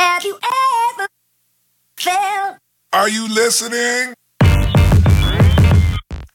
[0.00, 0.38] Have you
[0.94, 1.06] ever
[1.98, 2.56] felt?
[2.94, 4.14] Are you listening?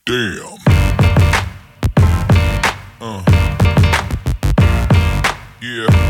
[0.05, 0.59] Damn.
[3.01, 3.24] Uh.
[5.64, 6.04] Yeah.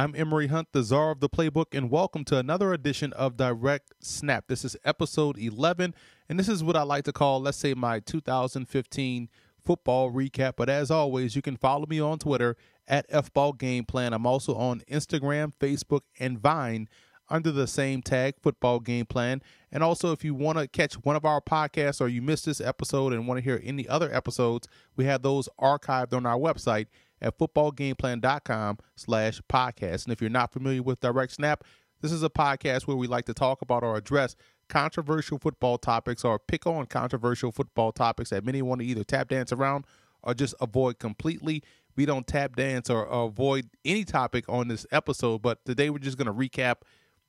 [0.00, 3.92] I'm Emory Hunt, the czar of the playbook, and welcome to another edition of Direct
[4.00, 4.46] Snap.
[4.48, 5.94] This is episode 11,
[6.26, 9.28] and this is what I like to call, let's say, my 2015
[9.62, 10.54] football recap.
[10.56, 12.56] But as always, you can follow me on Twitter
[12.88, 14.14] at FBall Game Plan.
[14.14, 16.88] I'm also on Instagram, Facebook, and Vine
[17.28, 19.42] under the same tag, Football Game Plan.
[19.70, 22.62] And also, if you want to catch one of our podcasts or you missed this
[22.62, 26.86] episode and want to hear any other episodes, we have those archived on our website
[27.20, 30.04] at footballgameplan.com slash podcast.
[30.04, 31.64] And if you're not familiar with Direct Snap,
[32.00, 34.36] this is a podcast where we like to talk about or address
[34.68, 39.28] controversial football topics or pick on controversial football topics that many want to either tap
[39.28, 39.84] dance around
[40.22, 41.62] or just avoid completely.
[41.96, 45.98] We don't tap dance or, or avoid any topic on this episode, but today we're
[45.98, 46.76] just going to recap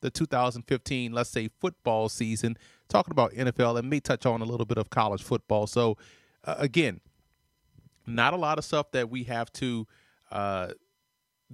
[0.01, 4.65] the 2015, let's say, football season, talking about NFL and may touch on a little
[4.65, 5.67] bit of college football.
[5.67, 5.97] So,
[6.43, 7.01] uh, again,
[8.05, 9.87] not a lot of stuff that we have to
[10.31, 10.69] uh,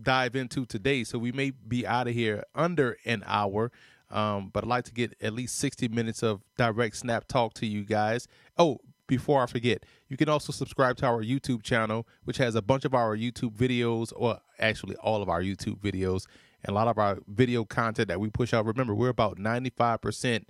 [0.02, 1.04] dive into today.
[1.04, 3.72] So we may be out of here under an hour.
[4.10, 7.66] Um, but I'd like to get at least 60 minutes of direct snap talk to
[7.66, 8.28] you guys.
[8.58, 12.62] Oh, before I forget, you can also subscribe to our YouTube channel, which has a
[12.62, 16.26] bunch of our YouTube videos, or actually all of our YouTube videos,
[16.64, 18.66] and a lot of our video content that we push out.
[18.66, 20.46] Remember, we're about 95%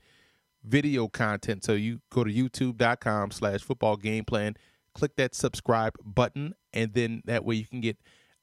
[0.64, 1.64] video content.
[1.64, 4.56] So you go to youtube.com slash football game plan
[4.98, 7.98] click that subscribe button and then that way you can get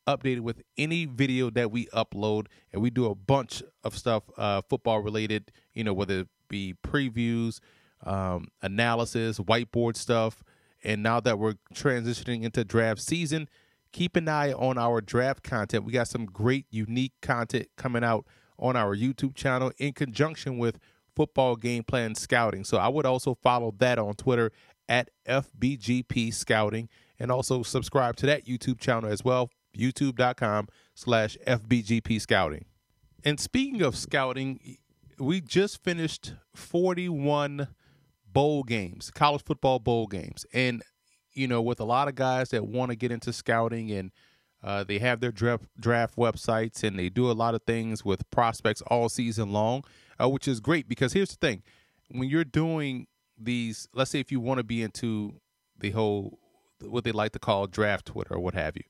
[0.06, 2.46] updated with any video that we upload.
[2.72, 6.74] And we do a bunch of stuff uh, football related you know whether it be
[6.86, 7.58] previews
[8.04, 10.42] um, analysis whiteboard stuff.
[10.82, 13.48] And now that we're transitioning into draft season
[13.92, 15.84] keep an eye on our draft content.
[15.84, 18.26] We got some great unique content coming out
[18.58, 20.78] on our youtube channel in conjunction with
[21.16, 22.64] football game plan scouting.
[22.64, 24.52] So i would also follow that on twitter
[24.88, 32.20] at FBGP Scouting and also subscribe to that YouTube channel as well, youtube.com slash FBGP
[32.20, 32.64] Scouting.
[33.24, 34.76] And speaking of scouting,
[35.18, 37.68] we just finished 41
[38.30, 40.44] bowl games, college football bowl games.
[40.52, 40.82] And,
[41.32, 44.10] you know, with a lot of guys that want to get into scouting and
[44.62, 48.28] uh, they have their draft, draft websites and they do a lot of things with
[48.30, 49.84] prospects all season long,
[50.20, 51.62] uh, which is great because here's the thing
[52.10, 53.06] when you're doing
[53.38, 55.40] these let's say if you want to be into
[55.78, 56.38] the whole
[56.80, 58.84] what they like to call draft Twitter or what have you,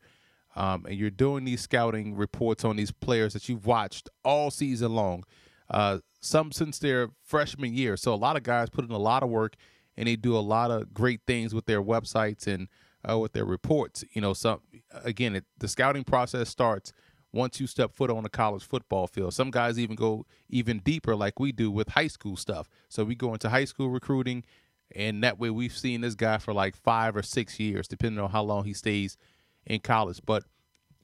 [0.56, 4.94] um, and you're doing these scouting reports on these players that you've watched all season
[4.94, 5.24] long,
[5.70, 7.96] uh, some since their freshman year.
[7.96, 9.56] So a lot of guys put in a lot of work
[9.96, 12.68] and they do a lot of great things with their websites and
[13.08, 14.04] uh, with their reports.
[14.12, 14.60] You know, some
[15.04, 16.92] again, it, the scouting process starts
[17.34, 19.34] once you step foot on a college football field.
[19.34, 22.68] Some guys even go even deeper, like we do with high school stuff.
[22.88, 24.44] So we go into high school recruiting,
[24.94, 28.30] and that way we've seen this guy for like five or six years, depending on
[28.30, 29.16] how long he stays
[29.66, 30.20] in college.
[30.24, 30.44] But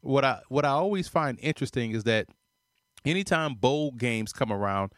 [0.01, 2.29] what I what I always find interesting is that
[3.05, 4.93] anytime bowl games come around,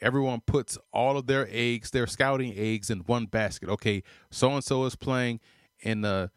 [0.00, 3.68] everyone puts all of their eggs, their scouting eggs, in one basket.
[3.68, 5.40] Okay, so and so is playing
[5.80, 6.30] in the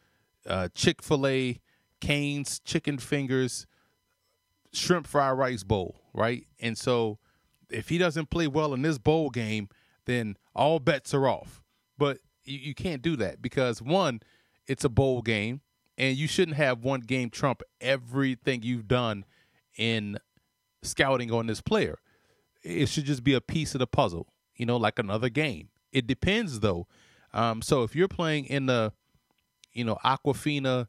[0.48, 1.60] uh, Chick Fil A,
[2.02, 3.68] Cane's Chicken Fingers
[4.74, 6.46] shrimp fried rice bowl, right?
[6.60, 7.20] And so
[7.70, 9.70] if he doesn't play well in this bowl game,
[10.06, 11.62] then all bets are off.
[11.98, 14.22] But you, you can't do that because one,
[14.68, 15.62] it's a bowl game,
[15.98, 19.26] and you shouldn't have one game trump everything you've done
[19.78, 20.20] in
[20.82, 22.00] scouting on this player.
[22.64, 25.70] It should just be a piece of the puzzle, you know, like another game.
[25.92, 26.88] It depends though.
[27.34, 28.94] Um, so if you're playing in the,
[29.74, 30.88] you know, Aquafina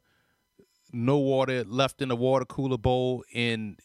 [0.93, 3.77] no water left in the water cooler bowl in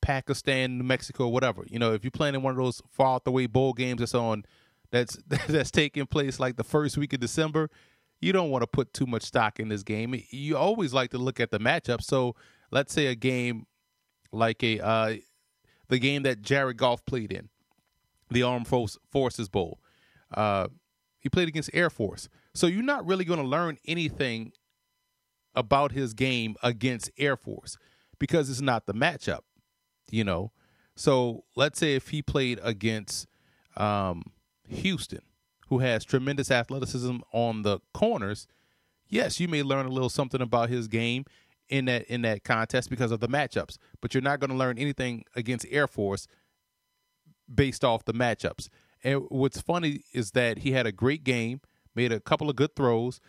[0.00, 1.64] Pakistan, New Mexico, whatever.
[1.68, 3.98] You know, if you're playing in one of those far out the way bowl games
[4.00, 4.44] that's on
[4.90, 5.16] that's
[5.48, 7.70] that's taking place like the first week of December,
[8.20, 10.20] you don't want to put too much stock in this game.
[10.30, 12.02] You always like to look at the matchup.
[12.02, 12.34] So
[12.70, 13.66] let's say a game
[14.32, 15.14] like a uh,
[15.88, 17.48] the game that Jared Goff played in,
[18.30, 19.80] the Armed Forces Bowl.
[20.32, 20.68] Uh,
[21.18, 22.28] he played against Air Force.
[22.54, 24.52] So you're not really going to learn anything
[25.56, 27.78] about his game against Air Force
[28.18, 29.40] because it's not the matchup,
[30.10, 30.52] you know.
[30.94, 33.26] So let's say if he played against
[33.76, 34.22] um,
[34.68, 35.22] Houston,
[35.68, 38.46] who has tremendous athleticism on the corners,
[39.08, 41.24] yes, you may learn a little something about his game
[41.68, 44.78] in that in that contest because of the matchups, but you're not going to learn
[44.78, 46.28] anything against Air Force
[47.52, 48.68] based off the matchups.
[49.02, 51.60] And what's funny is that he had a great game,
[51.94, 53.20] made a couple of good throws,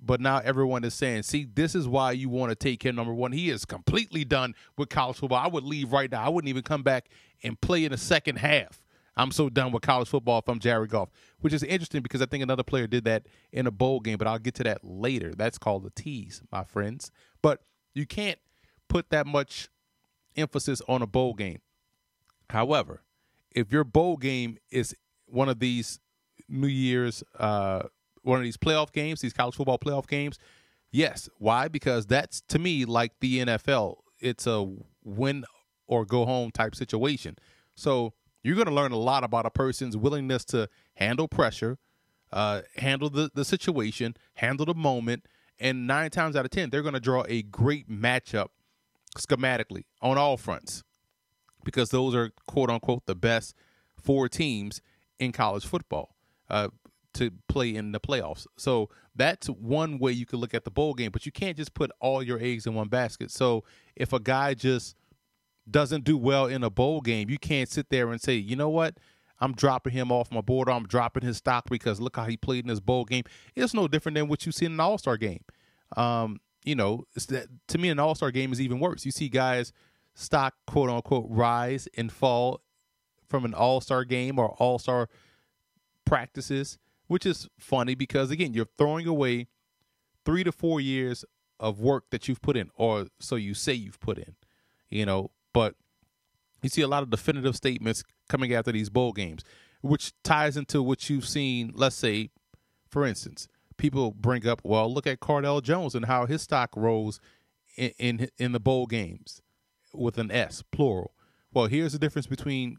[0.00, 3.12] but now everyone is saying, see, this is why you want to take him number
[3.12, 3.32] one.
[3.32, 5.38] He is completely done with college football.
[5.42, 6.24] I would leave right now.
[6.24, 7.08] I wouldn't even come back
[7.42, 8.80] and play in the second half.
[9.16, 11.10] I'm so done with college football if I'm Jared Goff,
[11.40, 14.28] which is interesting because I think another player did that in a bowl game, but
[14.28, 15.34] I'll get to that later.
[15.34, 17.10] That's called a tease, my friends.
[17.42, 17.62] But
[17.94, 18.38] you can't
[18.88, 19.68] put that much
[20.36, 21.60] emphasis on a bowl game.
[22.50, 23.02] However,
[23.50, 24.94] if your bowl game is
[25.26, 25.98] one of these
[26.48, 27.82] New Year's, uh,
[28.28, 30.38] one of these playoff games, these college football playoff games,
[30.90, 31.28] yes.
[31.38, 31.68] Why?
[31.68, 33.96] Because that's to me like the NFL.
[34.20, 34.70] It's a
[35.02, 35.44] win
[35.86, 37.36] or go home type situation.
[37.74, 41.78] So you're going to learn a lot about a person's willingness to handle pressure,
[42.32, 45.26] uh, handle the, the situation, handle the moment.
[45.58, 48.48] And nine times out of 10, they're going to draw a great matchup
[49.16, 50.84] schematically on all fronts
[51.64, 53.54] because those are quote unquote the best
[54.00, 54.80] four teams
[55.18, 56.14] in college football
[56.50, 56.68] uh,
[57.18, 58.46] to play in the playoffs.
[58.56, 61.74] So that's one way you could look at the bowl game, but you can't just
[61.74, 63.30] put all your eggs in one basket.
[63.30, 63.64] So
[63.96, 64.96] if a guy just
[65.70, 68.68] doesn't do well in a bowl game, you can't sit there and say, you know
[68.68, 68.98] what?
[69.40, 70.68] I'm dropping him off my board.
[70.68, 73.24] I'm dropping his stock because look how he played in this bowl game.
[73.54, 75.44] It's no different than what you see in an All Star game.
[75.96, 79.04] Um, you know, that, to me, an All Star game is even worse.
[79.04, 79.72] You see guys
[80.14, 82.62] stock quote unquote rise and fall
[83.28, 85.08] from an All Star game or All Star
[86.04, 86.78] practices,
[87.08, 89.48] which is funny because again, you're throwing away
[90.24, 91.24] three to four years
[91.58, 94.36] of work that you've put in, or so you say you've put in.
[94.88, 95.74] You know, but
[96.62, 99.42] you see a lot of definitive statements coming after these bowl games,
[99.82, 101.72] which ties into what you've seen.
[101.74, 102.30] Let's say,
[102.88, 107.20] for instance, people bring up, well, look at Cardale Jones and how his stock rose
[107.76, 109.40] in in, in the bowl games
[109.92, 111.12] with an S plural.
[111.52, 112.76] Well, here's the difference between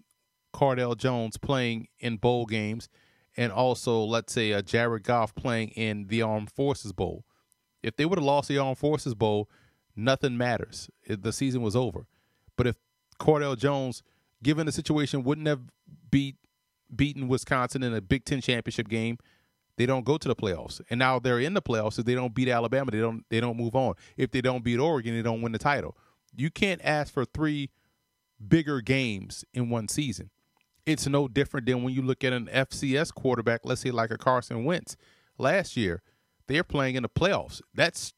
[0.54, 2.90] Cardale Jones playing in bowl games
[3.40, 7.24] and also, let's say, a Jared Goff playing in the Armed Forces Bowl.
[7.82, 9.50] If they would have lost the Armed Forces Bowl,
[9.96, 10.90] nothing matters.
[11.08, 12.06] The season was over.
[12.58, 12.76] But if
[13.18, 14.04] Cardale Jones,
[14.44, 15.62] given the situation, wouldn't have
[16.12, 16.36] beat
[16.94, 19.18] beaten Wisconsin in a Big Ten championship game,
[19.78, 20.82] they don't go to the playoffs.
[20.90, 21.98] And now they're in the playoffs.
[21.98, 23.94] If they don't beat Alabama, they don't they don't move on.
[24.18, 25.96] If they don't beat Oregon, they don't win the title.
[26.36, 27.70] You can't ask for three
[28.46, 30.30] bigger games in one season.
[30.86, 34.18] It's no different than when you look at an FCS quarterback, let's say like a
[34.18, 34.96] Carson Wentz
[35.38, 36.02] last year.
[36.48, 37.62] They're playing in the playoffs.
[37.74, 38.14] That's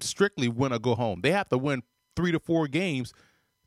[0.00, 1.20] strictly win or go home.
[1.22, 1.82] They have to win
[2.14, 3.12] three to four games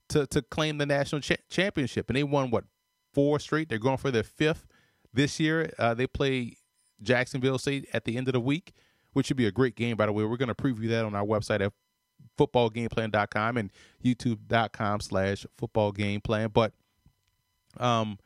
[0.10, 2.66] to to claim the national cha- championship, and they won what
[3.14, 3.70] four straight.
[3.70, 4.66] They're going for their fifth
[5.14, 5.72] this year.
[5.78, 6.58] Uh, they play
[7.02, 8.74] Jacksonville State at the end of the week,
[9.14, 9.98] which should be a great game.
[9.98, 11.74] By the way, we're going to preview that on our website at
[12.38, 13.72] footballgameplan.com and
[14.04, 16.54] youtube.com slash footballgameplan.
[16.54, 16.74] But
[17.78, 18.18] um,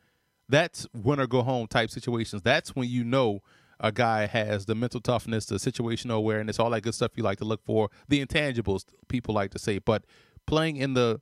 [0.50, 2.42] that's win or go home type situations.
[2.42, 3.42] That's when you know
[3.80, 7.40] a guy has the mental toughness, the situational awareness, all that good stuff you like
[7.40, 9.80] to look for, the intangibles people like to say.
[9.80, 10.06] But
[10.46, 11.22] playing in the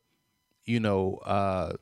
[0.65, 1.73] you know, uh,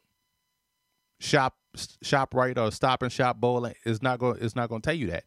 [1.19, 1.55] shop
[2.01, 4.97] shop right or stop and shop bowling is not going is not going to tell
[4.97, 5.25] you that.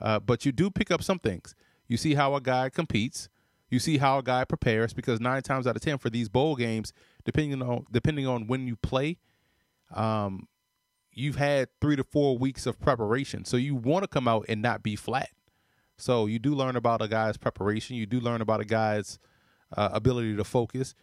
[0.00, 1.54] Uh, but you do pick up some things.
[1.86, 3.28] You see how a guy competes.
[3.70, 6.56] You see how a guy prepares because nine times out of ten for these bowl
[6.56, 6.92] games,
[7.24, 9.18] depending on depending on when you play,
[9.94, 10.46] um,
[11.18, 13.44] you've had three to four weeks of preparation.
[13.44, 15.30] So you want to come out and not be flat.
[15.96, 17.96] So you do learn about a guy's preparation.
[17.96, 19.18] You do learn about a guy's
[19.76, 20.94] uh, ability to focus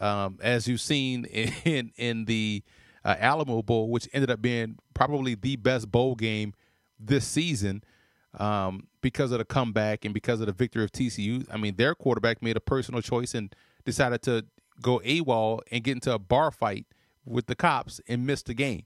[0.00, 1.24] um, as you've seen
[1.64, 2.62] in in the
[3.04, 6.52] uh, Alamo Bowl, which ended up being probably the best bowl game
[6.98, 7.82] this season
[8.38, 11.46] um, because of the comeback and because of the victory of TCU.
[11.50, 14.44] I mean, their quarterback made a personal choice and decided to
[14.82, 16.86] go AWOL and get into a bar fight
[17.24, 18.84] with the cops and miss the game.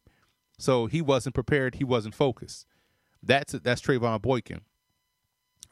[0.61, 1.77] So he wasn't prepared.
[1.77, 2.67] He wasn't focused.
[3.23, 4.61] That's that's Trevone Boykin,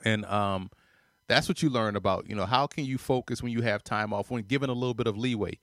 [0.02, 0.70] and um,
[1.28, 2.28] that's what you learn about.
[2.28, 4.94] You know, how can you focus when you have time off, when given a little
[4.94, 5.58] bit of leeway.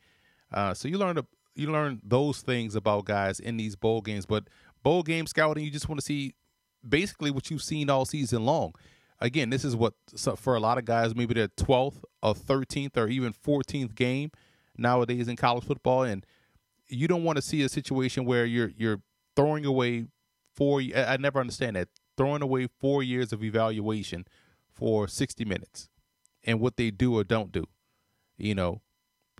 [0.53, 4.27] Uh, so you learn to, you learn those things about guys in these bowl games.
[4.27, 4.47] But
[4.83, 6.35] bowl game scouting, you just want to see
[6.87, 8.73] basically what you've seen all season long.
[9.19, 12.95] Again, this is what so for a lot of guys maybe their twelfth or thirteenth
[12.95, 14.29] or even fourteenth game
[14.77, 16.25] nowadays in college football, and
[16.87, 19.01] you don't want to see a situation where you're you're
[19.35, 20.05] throwing away
[20.55, 20.81] four.
[20.95, 24.25] I never understand that throwing away four years of evaluation
[24.73, 25.89] for 60 minutes
[26.43, 27.65] and what they do or don't do,
[28.37, 28.81] you know,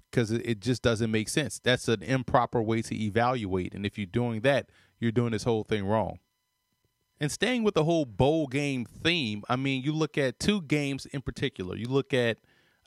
[0.10, 1.60] because it just doesn't make sense.
[1.64, 3.74] That's an improper way to evaluate.
[3.74, 6.20] And if you're doing that, you're doing this whole thing wrong.
[7.20, 11.06] And staying with the whole bowl game theme, I mean, you look at two games
[11.06, 11.76] in particular.
[11.78, 12.38] You look at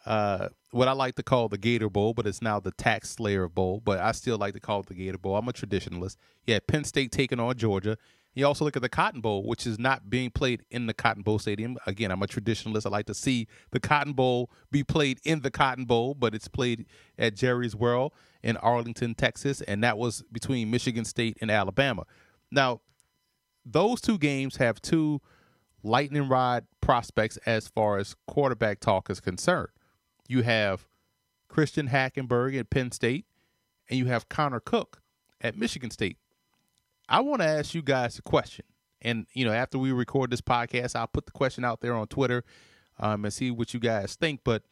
[0.08, 3.46] uh, what I like to call the Gator Bowl, but it's now the Tax Slayer
[3.46, 5.36] Bowl, but I still like to call it the Gator Bowl.
[5.36, 6.16] I'm a traditionalist.
[6.46, 7.98] Yeah, Penn State taking on Georgia.
[8.34, 11.22] You also look at the Cotton Bowl, which is not being played in the Cotton
[11.22, 11.76] Bowl Stadium.
[11.86, 12.86] Again, I'm a traditionalist.
[12.86, 16.48] I like to see the Cotton Bowl be played in the Cotton Bowl, but it's
[16.48, 16.86] played
[17.18, 22.04] at Jerry's World in Arlington, Texas, and that was between Michigan State and Alabama.
[22.50, 22.80] Now,
[23.66, 25.20] those two games have two
[25.82, 29.68] lightning rod prospects as far as quarterback talk is concerned.
[30.28, 30.86] You have
[31.48, 33.24] Christian Hackenberg at Penn State,
[33.88, 35.00] and you have Connor Cook
[35.40, 36.18] at Michigan State.
[37.08, 38.66] I want to ask you guys a question.
[39.00, 42.06] And, you know, after we record this podcast, I'll put the question out there on
[42.08, 42.44] Twitter
[42.98, 44.40] um, and see what you guys think.
[44.44, 44.64] But,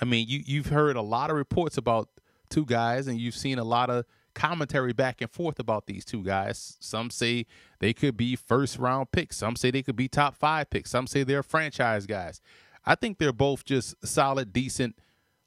[0.00, 2.08] I mean, you, you've heard a lot of reports about
[2.48, 6.22] two guys, and you've seen a lot of commentary back and forth about these two
[6.22, 6.76] guys.
[6.80, 7.46] Some say
[7.80, 9.36] they could be first round picks.
[9.36, 10.90] Some say they could be top five picks.
[10.90, 12.40] Some say they're franchise guys.
[12.88, 14.98] I think they're both just solid, decent,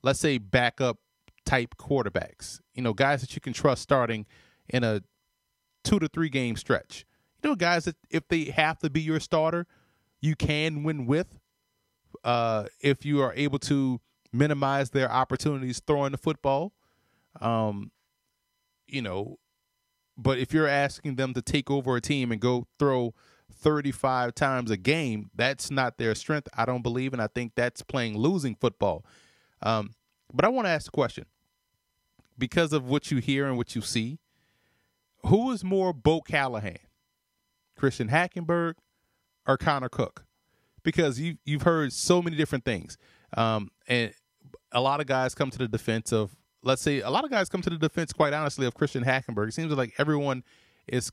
[0.03, 0.99] let's say backup
[1.43, 2.59] type quarterbacks.
[2.75, 4.27] You know, guys that you can trust starting
[4.69, 5.01] in a
[5.83, 7.03] two to three game stretch.
[7.43, 9.65] You know, guys that if they have to be your starter,
[10.21, 11.39] you can win with.
[12.23, 13.99] Uh, if you are able to
[14.31, 16.73] minimize their opportunities throwing the football,
[17.41, 17.91] um,
[18.85, 19.39] you know,
[20.15, 23.15] but if you're asking them to take over a team and go throw
[23.51, 27.13] 35 times a game, that's not their strength, I don't believe.
[27.13, 29.05] And I think that's playing losing football.
[29.61, 29.93] Um,
[30.33, 31.25] but I want to ask a question
[32.37, 34.19] because of what you hear and what you see.
[35.27, 36.79] Who is more Bo Callahan,
[37.77, 38.73] Christian Hackenberg,
[39.45, 40.25] or Connor Cook?
[40.81, 42.97] Because you you've heard so many different things,
[43.37, 44.11] um, and
[44.71, 47.49] a lot of guys come to the defense of let's say a lot of guys
[47.49, 49.49] come to the defense quite honestly of Christian Hackenberg.
[49.49, 50.43] It seems like everyone
[50.87, 51.11] is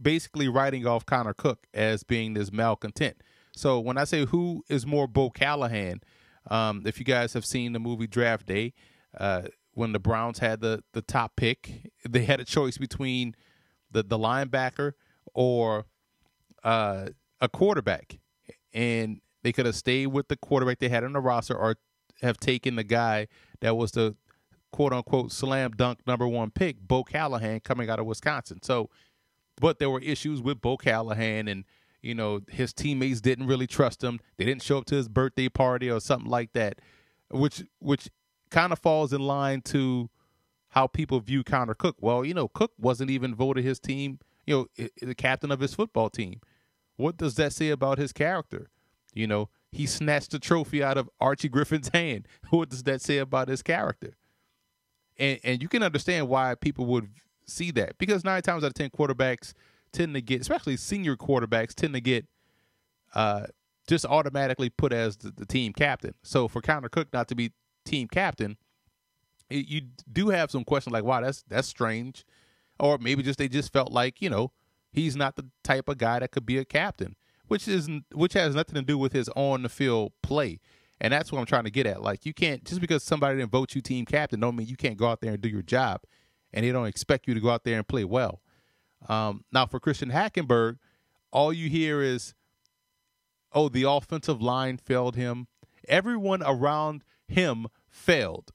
[0.00, 3.22] basically writing off Connor Cook as being this malcontent.
[3.54, 6.00] So when I say who is more Bo Callahan,
[6.50, 8.74] um, if you guys have seen the movie Draft Day,
[9.18, 13.34] uh, when the Browns had the the top pick, they had a choice between
[13.90, 14.92] the the linebacker
[15.34, 15.86] or
[16.64, 17.08] uh,
[17.40, 18.18] a quarterback,
[18.72, 21.76] and they could have stayed with the quarterback they had on the roster or
[22.22, 23.28] have taken the guy
[23.60, 24.16] that was the
[24.72, 28.60] quote unquote slam dunk number one pick, Bo Callahan, coming out of Wisconsin.
[28.62, 28.90] So,
[29.60, 31.64] but there were issues with Bo Callahan, and
[32.02, 34.20] you know his teammates didn't really trust him.
[34.36, 36.80] They didn't show up to his birthday party or something like that,
[37.30, 38.08] which which
[38.50, 40.10] kind of falls in line to
[40.70, 41.96] how people view Connor Cook.
[42.00, 45.74] Well, you know, Cook wasn't even voted his team, you know, the captain of his
[45.74, 46.40] football team.
[46.96, 48.68] What does that say about his character?
[49.12, 52.28] You know, he snatched the trophy out of Archie Griffin's hand.
[52.50, 54.14] What does that say about his character?
[55.18, 57.08] and and you can understand why people would
[57.46, 59.52] see that because nine times out of ten quarterbacks
[59.92, 62.26] tend to get, especially senior quarterbacks, tend to get
[63.14, 63.46] uh,
[63.88, 66.14] just automatically put as the, the, team captain.
[66.22, 67.52] So for Connor Cook not to be
[67.84, 68.56] team captain,
[69.48, 72.24] it, you do have some questions like, "Wow, that's that's strange,"
[72.78, 74.52] or maybe just they just felt like you know
[74.92, 78.54] he's not the type of guy that could be a captain, which is which has
[78.54, 80.60] nothing to do with his on the field play.
[80.98, 82.02] And that's what I'm trying to get at.
[82.02, 84.96] Like you can't just because somebody didn't vote you team captain don't mean you can't
[84.96, 86.00] go out there and do your job,
[86.56, 88.40] and they don't expect you to go out there and play well.
[89.08, 90.78] Um, now for Christian Hackenberg,
[91.30, 92.34] all you hear is,
[93.52, 95.48] "Oh, the offensive line failed him.
[95.86, 98.52] Everyone around him failed."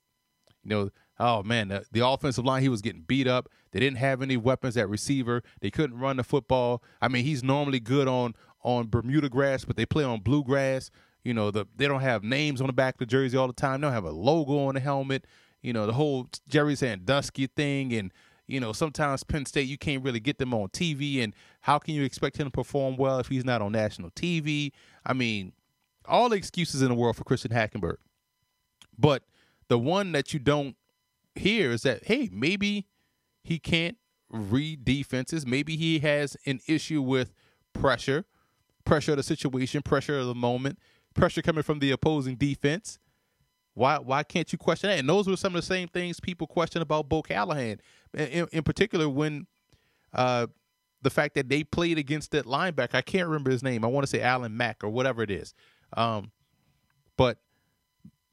[0.63, 0.89] You know,
[1.19, 3.47] oh man, the, the offensive line he was getting beat up.
[3.71, 5.43] They didn't have any weapons at receiver.
[5.61, 6.83] They couldn't run the football.
[7.01, 10.89] I mean, he's normally good on on Bermuda grass, but they play on bluegrass.
[11.23, 13.53] You know, the they don't have names on the back of the jersey all the
[13.53, 13.81] time.
[13.81, 15.27] They don't have a logo on the helmet.
[15.61, 18.11] You know, the whole Jerry Sandusky thing and
[18.47, 21.93] you know, sometimes Penn State you can't really get them on TV and how can
[21.93, 24.71] you expect him to perform well if he's not on national TV?
[25.05, 25.53] I mean,
[26.05, 27.97] all the excuses in the world for Christian Hackenberg.
[28.97, 29.23] But
[29.69, 30.75] the one that you don't
[31.35, 32.87] hear is that hey, maybe
[33.43, 33.97] he can't
[34.29, 35.45] read defenses.
[35.45, 37.33] Maybe he has an issue with
[37.73, 38.25] pressure,
[38.83, 40.77] pressure of the situation, pressure of the moment
[41.13, 42.99] pressure coming from the opposing defense.
[43.73, 44.99] Why why can't you question that?
[44.99, 47.79] And those were some of the same things people question about Bo Callahan,
[48.13, 49.47] in, in particular when
[50.13, 50.47] uh,
[51.01, 52.95] the fact that they played against that linebacker.
[52.95, 53.85] I can't remember his name.
[53.85, 55.53] I want to say Alan Mack or whatever it is.
[55.93, 56.31] Um,
[57.17, 57.37] but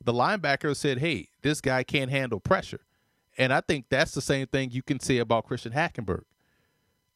[0.05, 2.81] the linebacker said, "Hey, this guy can't handle pressure,"
[3.37, 6.25] and I think that's the same thing you can say about Christian Hackenberg.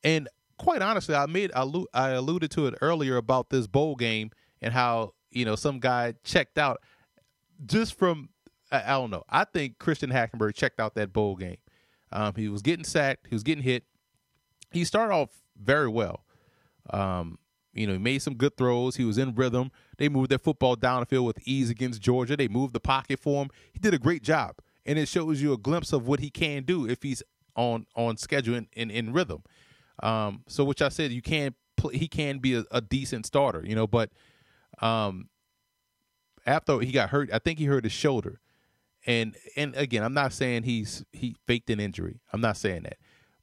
[0.04, 4.72] And quite honestly, I made I alluded to it earlier about this bowl game and
[4.72, 6.80] how you know, some guy checked out
[7.66, 8.28] just from
[8.71, 9.25] I, I don't know.
[9.28, 11.59] I think Christian Hackenberg checked out that bowl game.
[12.11, 13.26] Um, he was getting sacked.
[13.28, 13.85] He was getting hit.
[14.71, 15.28] He started off
[15.61, 16.25] very well,
[16.90, 17.38] Um,
[17.75, 18.97] you know, he made some good throws.
[18.97, 19.71] He was in rhythm.
[19.99, 22.37] They moved their football down the field with ease against Georgia.
[22.37, 23.50] They moved the pocket for him.
[23.73, 26.64] He did a great job, and it shows you a glimpse of what he can
[26.64, 27.23] do if he's
[27.54, 29.42] on on schedule and in, in, rhythm.
[30.02, 33.62] Um, so, which I said, you can play, he can be a, a decent starter,
[33.64, 34.11] you know, but
[34.81, 35.28] um,
[36.46, 38.40] after he got hurt, I think he hurt his shoulder.
[39.06, 42.20] And and again, I'm not saying he's he faked an injury.
[42.32, 42.99] I'm not saying that.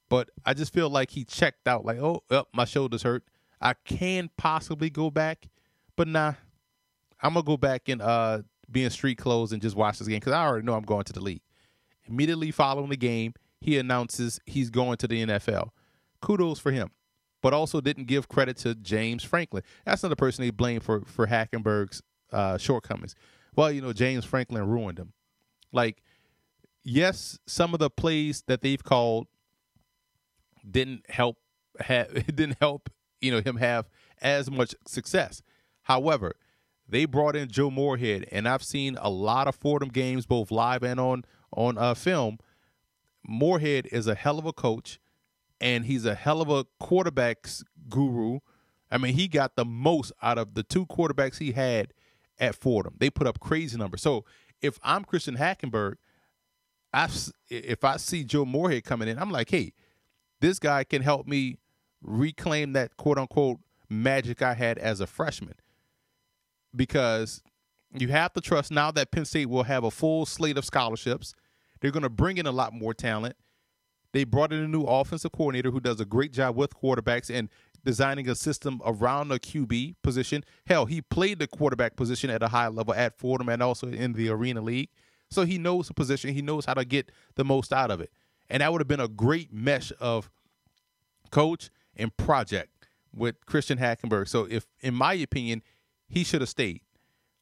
[0.08, 3.24] But I just feel like he checked out like, oh, oh my shoulder's hurt.
[3.60, 5.48] I can possibly go back,
[5.96, 6.34] but nah.
[7.22, 10.20] I'm gonna go back and uh be in street clothes and just watch this game
[10.20, 11.42] because I already know I'm going to the league.
[12.08, 15.70] Immediately following the game, he announces he's going to the NFL.
[16.22, 16.90] Kudos for him,
[17.42, 19.62] but also didn't give credit to James Franklin.
[19.84, 23.14] That's not the person they blame for for Hackenberg's uh, shortcomings.
[23.56, 25.12] Well, you know, James Franklin ruined him.
[25.72, 26.02] Like,
[26.82, 29.26] yes, some of the plays that they've called
[30.68, 31.36] didn't help.
[31.80, 33.88] Have, didn't help you know him have
[34.20, 35.42] as much success.
[35.82, 36.34] However,
[36.88, 40.82] they brought in Joe Moorhead, and I've seen a lot of Fordham games, both live
[40.82, 42.38] and on on uh, film.
[43.26, 44.98] Moorhead is a hell of a coach,
[45.60, 48.40] and he's a hell of a quarterbacks guru.
[48.90, 51.92] I mean, he got the most out of the two quarterbacks he had
[52.40, 52.94] at Fordham.
[52.98, 54.02] They put up crazy numbers.
[54.02, 54.24] So
[54.60, 55.94] if I'm Christian Hackenberg,
[56.92, 57.08] I
[57.48, 59.72] if I see Joe Moorhead coming in, I'm like, hey,
[60.40, 61.58] this guy can help me
[62.02, 65.54] reclaim that quote unquote magic I had as a freshman.
[66.74, 67.42] Because
[67.92, 71.34] you have to trust now that Penn State will have a full slate of scholarships.
[71.80, 73.36] They're going to bring in a lot more talent.
[74.12, 77.48] They brought in a new offensive coordinator who does a great job with quarterbacks and
[77.84, 80.44] designing a system around the QB position.
[80.66, 84.12] Hell, he played the quarterback position at a high level at Fordham and also in
[84.12, 84.90] the Arena League.
[85.30, 86.34] So he knows the position.
[86.34, 88.10] He knows how to get the most out of it.
[88.48, 90.28] And that would have been a great mesh of
[91.30, 92.70] coach and project
[93.14, 94.28] with Christian Hackenberg.
[94.28, 95.62] So if in my opinion,
[96.08, 96.80] he should have stayed.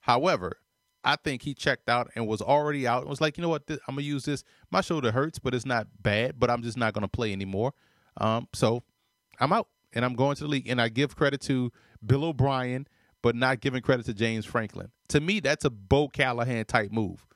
[0.00, 0.58] However,
[1.04, 3.62] I think he checked out and was already out and was like, you know what,
[3.68, 4.44] I'm gonna use this.
[4.70, 6.38] My shoulder hurts, but it's not bad.
[6.38, 7.72] But I'm just not gonna play anymore.
[8.18, 8.82] Um, so
[9.40, 10.68] I'm out and I'm going to the league.
[10.68, 11.72] And I give credit to
[12.04, 12.86] Bill O'Brien,
[13.22, 14.90] but not giving credit to James Franklin.
[15.08, 17.26] To me, that's a Bo Callahan type move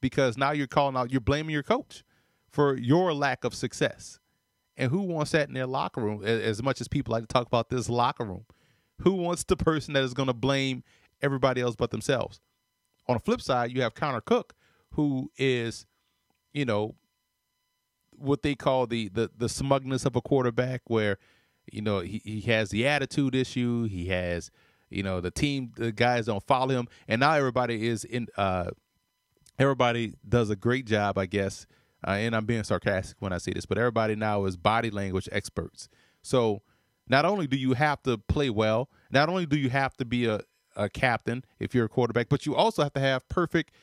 [0.00, 2.02] because now you're calling out, you're blaming your coach
[2.48, 4.18] for your lack of success.
[4.76, 6.24] And who wants that in their locker room?
[6.24, 8.46] As much as people like to talk about this locker room,
[9.02, 10.82] who wants the person that is going to blame
[11.20, 12.40] everybody else but themselves?
[13.06, 14.54] On the flip side, you have Connor Cook,
[14.92, 15.86] who is,
[16.52, 16.94] you know,
[18.10, 21.18] what they call the the the smugness of a quarterback, where
[21.72, 24.50] you know he, he has the attitude issue, he has
[24.90, 28.28] you know the team the guys don't follow him, and now everybody is in.
[28.36, 28.70] uh
[29.58, 31.66] Everybody does a great job, I guess,
[32.06, 35.28] uh, and I'm being sarcastic when I say this, but everybody now is body language
[35.30, 35.90] experts.
[36.22, 36.62] So
[37.08, 40.24] not only do you have to play well, not only do you have to be
[40.24, 40.40] a,
[40.76, 43.74] a captain if you're a quarterback, but you also have to have perfect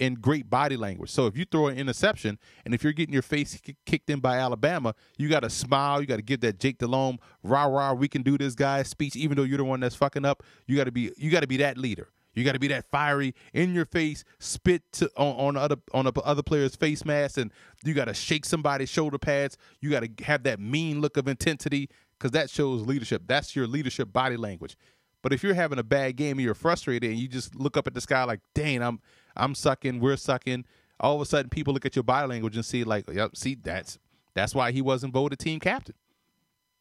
[0.00, 1.10] and great body language.
[1.10, 4.38] So if you throw an interception and if you're getting your face kicked in by
[4.38, 6.00] Alabama, you got to smile.
[6.00, 9.14] You got to give that Jake Delhomme rah rah we can do this guy speech,
[9.14, 10.42] even though you're the one that's fucking up.
[10.66, 12.08] You got to be you got to be that leader.
[12.32, 16.04] You got to be that fiery in your face, spit to, on, on other on
[16.04, 17.52] the other player's face mask, and
[17.84, 19.56] you got to shake somebody's shoulder pads.
[19.80, 23.22] You got to have that mean look of intensity because that shows leadership.
[23.26, 24.76] That's your leadership body language.
[25.22, 27.86] But if you're having a bad game and you're frustrated and you just look up
[27.86, 29.00] at the sky like, dang, I'm
[29.36, 30.64] I'm sucking, we're sucking,
[30.98, 33.54] all of a sudden people look at your body language and see like, yep, see
[33.54, 33.98] that's
[34.34, 35.94] that's why he wasn't voted team captain.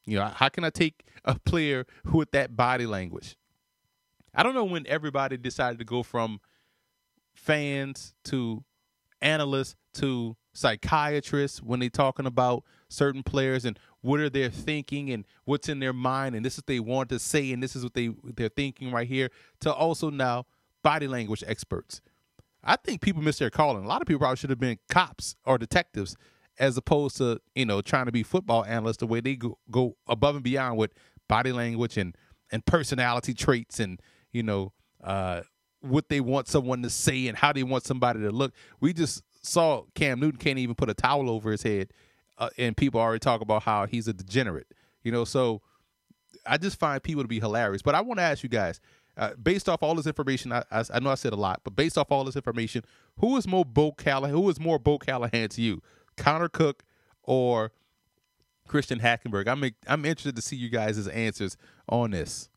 [0.06, 3.36] You know, how can I take a player with that body language?
[4.34, 6.40] I don't know when everybody decided to go from
[7.34, 8.64] fans to
[9.22, 15.26] analysts to psychiatrists when they're talking about certain players and what are they thinking and
[15.46, 17.84] what's in their mind and this is what they want to say and this is
[17.84, 20.46] what they they're thinking right here to also now
[20.84, 22.02] body language experts.
[22.64, 23.84] I think people miss their calling.
[23.84, 26.16] A lot of people probably should have been cops or detectives
[26.60, 29.96] as opposed to, you know, trying to be football analysts the way they go, go
[30.08, 30.92] above and beyond with
[31.28, 32.16] body language and
[32.52, 35.42] and personality traits and, you know, uh
[35.82, 38.54] what they want someone to say and how they want somebody to look.
[38.82, 41.94] We just saw Cam Newton can't even put a towel over his head
[42.38, 44.68] uh, and people already talk about how he's a degenerate.
[45.04, 45.62] You know, so
[46.46, 47.82] I just find people to be hilarious.
[47.82, 48.80] But I want to ask you guys,
[49.18, 51.76] uh, based off all this information, I, I, I, know I said a lot, but
[51.76, 52.84] based off all this information,
[53.20, 54.34] who is more Bo Callahan?
[54.34, 55.82] Who is more Bo Callahan to you,
[56.16, 56.84] Connor Cook
[57.24, 57.72] or
[58.68, 59.48] Christian Hackenberg?
[59.48, 62.50] I'm I'm interested to see you guys' answers on this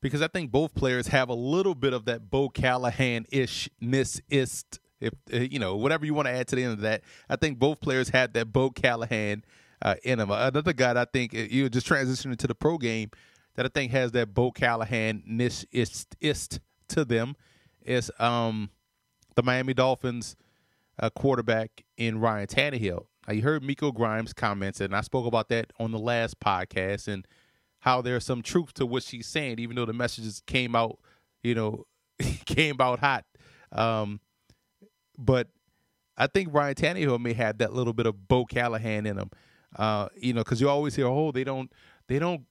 [0.00, 4.78] because I think both players have a little bit of that Bo Callahan ishness ist
[5.00, 7.02] if uh, you know whatever you want to add to the end of that.
[7.28, 9.44] I think both players had that Bo Callahan
[9.82, 10.30] uh, in them.
[10.30, 13.10] Another guy I think uh, you just transitioning to the pro game.
[13.54, 16.16] That I think has that Bo Callahan niche ist,
[16.88, 17.36] to them
[17.82, 18.70] is um,
[19.36, 20.36] the Miami Dolphins
[20.98, 23.06] uh, quarterback in Ryan Tannehill.
[23.26, 27.08] Now, you heard Miko Grimes comments, and I spoke about that on the last podcast
[27.08, 27.26] and
[27.80, 30.98] how there's some truth to what she's saying, even though the messages came out,
[31.42, 31.84] you know,
[32.46, 33.24] came out hot.
[33.72, 34.20] Um,
[35.18, 35.48] but
[36.16, 39.30] I think Ryan Tannehill may have that little bit of Bo Callahan in him.
[39.76, 41.72] Uh, you know, because you always hear, oh, they don't,
[42.06, 42.42] they don't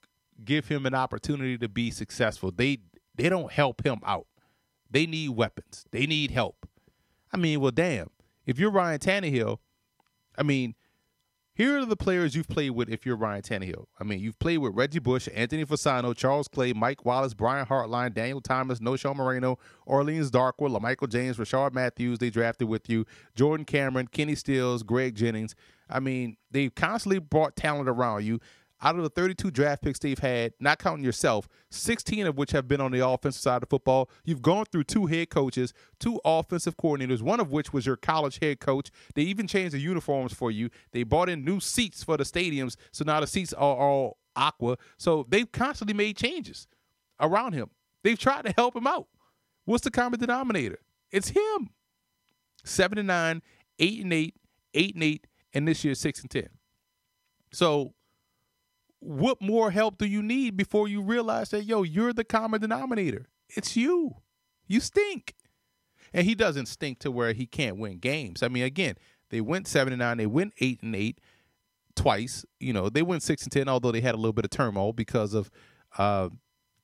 [0.44, 2.52] give him an opportunity to be successful.
[2.52, 2.80] They,
[3.16, 4.28] they don't help him out.
[4.90, 5.86] They need weapons.
[5.92, 6.68] They need help.
[7.32, 8.10] I mean, well, damn.
[8.46, 9.58] If you're Ryan Tannehill,
[10.38, 10.76] I mean,
[11.56, 13.86] here are the players you've played with if you're Ryan Tannehill.
[14.00, 18.14] I mean, you've played with Reggie Bush, Anthony Fasano, Charles Clay, Mike Wallace, Brian Hartline,
[18.14, 23.66] Daniel Thomas, Knowshon Moreno, Orleans Darkwa, LaMichael James, Rishard Matthews, they drafted with you, Jordan
[23.66, 25.54] Cameron, Kenny Stills, Greg Jennings.
[25.88, 28.40] I mean, they've constantly brought talent around you
[28.84, 32.68] out of the 32 draft picks they've had, not counting yourself, 16 of which have
[32.68, 34.10] been on the offensive side of football.
[34.26, 38.40] You've gone through two head coaches, two offensive coordinators, one of which was your college
[38.42, 38.92] head coach.
[39.16, 40.70] They even changed the uniforms for you.
[40.92, 44.78] They bought in new seats for the stadiums, so now the seats are all aqua.
[44.98, 46.68] So they've constantly made changes
[47.22, 47.70] around him.
[48.04, 49.08] They've tried to help him out.
[49.64, 50.80] What's the common denominator?
[51.10, 51.70] It's him.
[52.66, 53.42] Seven and nine,
[53.80, 54.36] eight and eight,
[54.74, 56.50] eight and eight, and this year six and ten.
[57.54, 57.94] So
[59.04, 63.28] what more help do you need before you realize that yo you're the common denominator?
[63.50, 64.16] It's you.
[64.68, 65.36] You stink.
[66.14, 68.42] And he doesn't stink to where he can't win games.
[68.42, 68.96] I mean again
[69.30, 71.20] they went 7 and 9 they went 8 and 8
[71.96, 74.52] twice you know they went 6 and 10 although they had a little bit of
[74.52, 75.52] turmoil because of
[75.98, 76.30] uh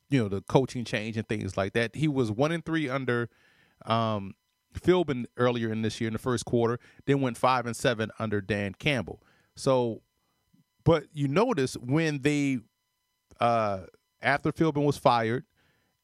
[0.10, 1.95] you know the coaching change and things like that.
[1.95, 3.29] He was 1 and 3 under
[3.86, 4.34] um
[4.77, 8.41] Philbin earlier in this year in the first quarter then went 5 and 7 under
[8.41, 9.21] Dan Campbell.
[9.55, 10.01] So
[10.89, 12.58] but you notice when they,
[13.39, 13.82] uh,
[14.23, 15.45] after Philbin was fired,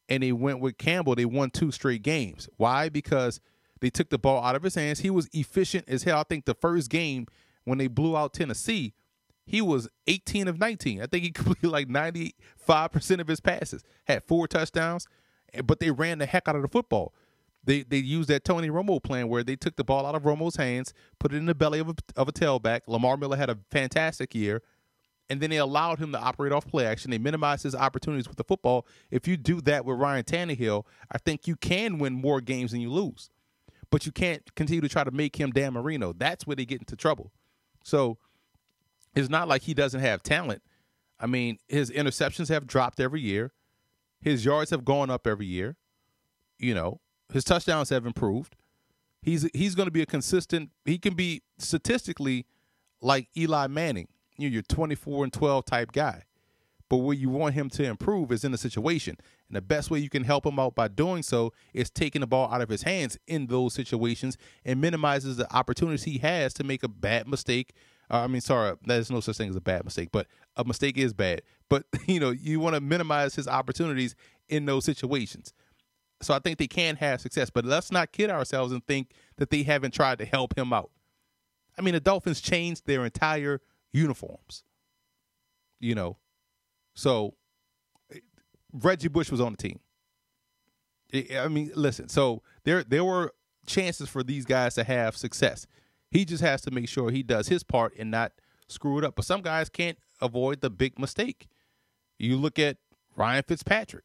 [0.08, 2.48] and they went with Campbell, they won two straight games.
[2.56, 2.88] Why?
[2.88, 3.40] Because
[3.80, 5.00] they took the ball out of his hands.
[5.00, 6.20] He was efficient as hell.
[6.20, 7.26] I think the first game
[7.64, 8.94] when they blew out Tennessee,
[9.44, 11.02] he was 18 of 19.
[11.02, 15.08] I think he completed like 95% of his passes, had four touchdowns,
[15.64, 17.12] but they ran the heck out of the football.
[17.64, 20.54] They they used that Tony Romo plan where they took the ball out of Romo's
[20.54, 22.82] hands, put it in the belly of a, of a tailback.
[22.86, 24.62] Lamar Miller had a fantastic year
[25.28, 27.10] and then they allowed him to operate off play action.
[27.10, 28.86] They minimized his opportunities with the football.
[29.10, 32.80] If you do that with Ryan Tannehill, I think you can win more games than
[32.80, 33.30] you lose.
[33.90, 36.12] But you can't continue to try to make him Dan Marino.
[36.12, 37.32] That's where they get into trouble.
[37.82, 38.18] So
[39.14, 40.62] it's not like he doesn't have talent.
[41.18, 43.52] I mean, his interceptions have dropped every year.
[44.20, 45.76] His yards have gone up every year.
[46.58, 47.00] You know,
[47.32, 48.56] his touchdowns have improved.
[49.22, 50.70] He's he's going to be a consistent.
[50.84, 52.46] He can be statistically
[53.00, 56.22] like Eli Manning you know, you're 24 and 12 type guy.
[56.88, 59.16] But where you want him to improve is in the situation.
[59.48, 62.26] And the best way you can help him out by doing so is taking the
[62.26, 66.64] ball out of his hands in those situations and minimizes the opportunities he has to
[66.64, 67.72] make a bad mistake.
[68.08, 70.96] Uh, I mean, sorry, there's no such thing as a bad mistake, but a mistake
[70.96, 71.42] is bad.
[71.68, 74.14] But, you know, you want to minimize his opportunities
[74.48, 75.52] in those situations.
[76.22, 79.50] So I think they can have success, but let's not kid ourselves and think that
[79.50, 80.90] they haven't tried to help him out.
[81.76, 83.60] I mean, the Dolphins changed their entire–
[83.96, 84.62] uniforms.
[85.80, 86.16] You know,
[86.94, 87.34] so
[88.72, 89.80] Reggie Bush was on the team.
[91.38, 92.08] I mean, listen.
[92.08, 93.32] So there there were
[93.66, 95.66] chances for these guys to have success.
[96.10, 98.32] He just has to make sure he does his part and not
[98.68, 99.16] screw it up.
[99.16, 101.46] But some guys can't avoid the big mistake.
[102.18, 102.78] You look at
[103.16, 104.04] Ryan Fitzpatrick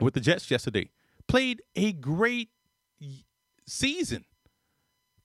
[0.00, 0.90] with the Jets yesterday.
[1.28, 2.50] Played a great
[3.66, 4.24] season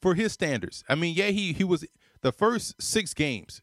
[0.02, 0.84] for his standards.
[0.90, 1.86] I mean, yeah, he he was
[2.22, 3.62] the first six games,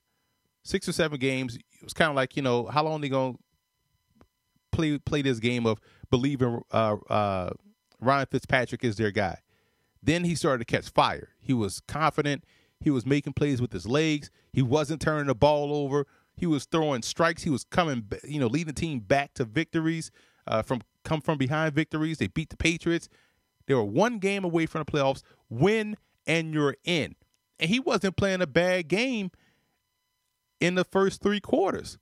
[0.63, 3.35] six or seven games, it was kind of like you know how long they gonna
[4.73, 7.51] play play this game of believing uh, uh,
[8.01, 9.39] Ryan Fitzpatrick is their guy.
[10.03, 11.31] Then he started to catch fire.
[11.41, 12.45] He was confident.
[12.81, 14.31] He was making plays with his legs.
[14.53, 16.07] He wasn't turning the ball over.
[16.37, 17.43] He was throwing strikes.
[17.43, 20.13] He was coming, you know, leading the team back to victories
[20.47, 22.19] uh, from come from behind victories.
[22.19, 23.09] They beat the Patriots.
[23.67, 25.23] They were one game away from the playoffs.
[25.51, 27.17] Win and you're in
[27.61, 29.31] and he wasn't playing a bad game
[30.61, 31.99] in the first three quarters.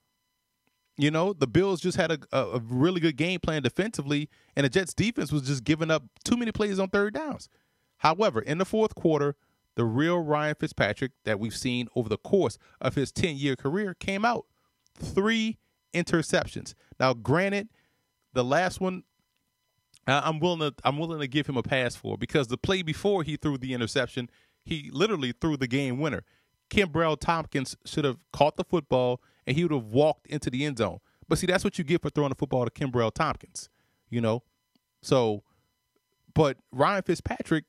[0.98, 4.70] You know, the Bills just had a, a, really good game plan defensively, and the
[4.70, 7.50] Jets defense was just giving up too many plays on third downs.
[7.98, 9.36] However, in the fourth quarter,
[9.74, 13.92] the real Ryan Fitzpatrick that we've seen over the course of his 10 year career
[13.92, 14.46] came out.
[14.94, 15.58] Three
[15.92, 16.72] interceptions.
[16.98, 17.68] Now, granted,
[18.32, 19.04] the last one
[20.06, 23.22] I'm willing to I'm willing to give him a pass for because the play before
[23.22, 24.30] he threw the interception,
[24.66, 26.24] he literally threw the game winner.
[26.68, 30.78] Kenbrell Thompkins should have caught the football and he would have walked into the end
[30.78, 30.98] zone.
[31.28, 33.68] But see, that's what you get for throwing the football to Kimbrell Thompkins,
[34.10, 34.42] you know?
[35.02, 35.44] So,
[36.34, 37.64] but Ryan Fitzpatrick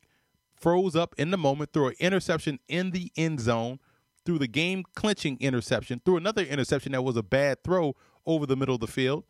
[0.56, 3.80] froze up in the moment, threw an interception in the end zone,
[4.26, 8.56] threw the game clinching interception, threw another interception that was a bad throw over the
[8.56, 9.24] middle of the field.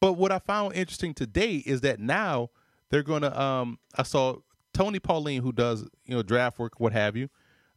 [0.00, 2.48] But what I found interesting today is that now
[2.88, 3.40] they're going to.
[3.40, 4.38] Um, I saw
[4.80, 7.28] Tony Pauline, who does you know draft work, what have you,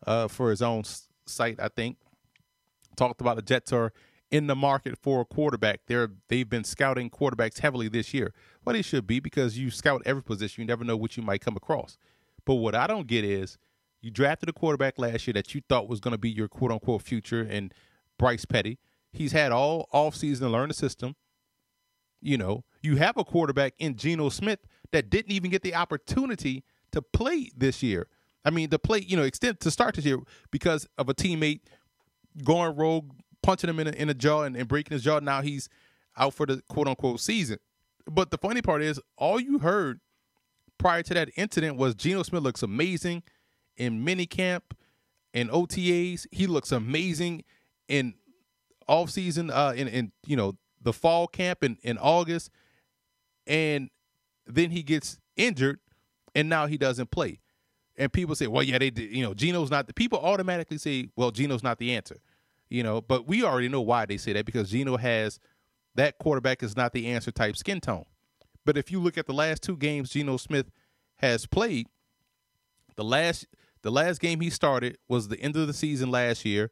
[0.08, 0.84] uh, for his own
[1.26, 1.98] site, I think,
[2.96, 3.92] talked about the Jets are
[4.32, 5.82] in the market for a quarterback.
[5.88, 8.34] They're they've been scouting quarterbacks heavily this year.
[8.64, 10.62] Well, they should be because you scout every position.
[10.62, 11.98] You never know what you might come across.
[12.46, 13.58] But what I don't get is
[14.02, 16.72] you drafted a quarterback last year that you thought was going to be your quote
[16.72, 17.74] unquote future and
[18.18, 18.80] Bryce Petty.
[19.12, 21.18] He's had all offseason to learn the system.
[22.22, 24.60] You know, you have a quarterback in Geno Smith
[24.94, 26.64] that didn't even get the opportunity
[26.94, 28.08] to play this year.
[28.46, 30.20] I mean, to play, you know, extend to start this year
[30.52, 31.62] because of a teammate
[32.44, 35.20] going rogue, punching him in a, in the jaw and, and breaking his jaw.
[35.20, 35.70] Now he's
[36.18, 37.58] out for the quote unquote season.
[38.06, 40.00] But the funny part is, all you heard
[40.78, 43.24] prior to that incident was Geno Smith looks amazing
[43.78, 44.62] in minicamp
[45.34, 46.28] and OTAs.
[46.32, 47.44] He looks amazing
[47.88, 48.16] in
[48.88, 52.50] off season, uh, in, in you know the fall camp in, in August,
[53.48, 53.90] and
[54.46, 55.80] then he gets injured,
[56.36, 57.40] and now he doesn't play.
[57.96, 59.16] And people say, well, yeah, they did.
[59.16, 59.88] You know, Geno's not.
[59.88, 62.18] The people automatically say, well, Geno's not the answer.
[62.70, 65.40] You know, but we already know why they say that because Geno has
[65.96, 68.06] that quarterback is not the answer type skin tone.
[68.66, 70.72] But if you look at the last two games Geno Smith
[71.18, 71.88] has played,
[72.96, 73.46] the last
[73.84, 76.72] the last game he started was the end of the season last year.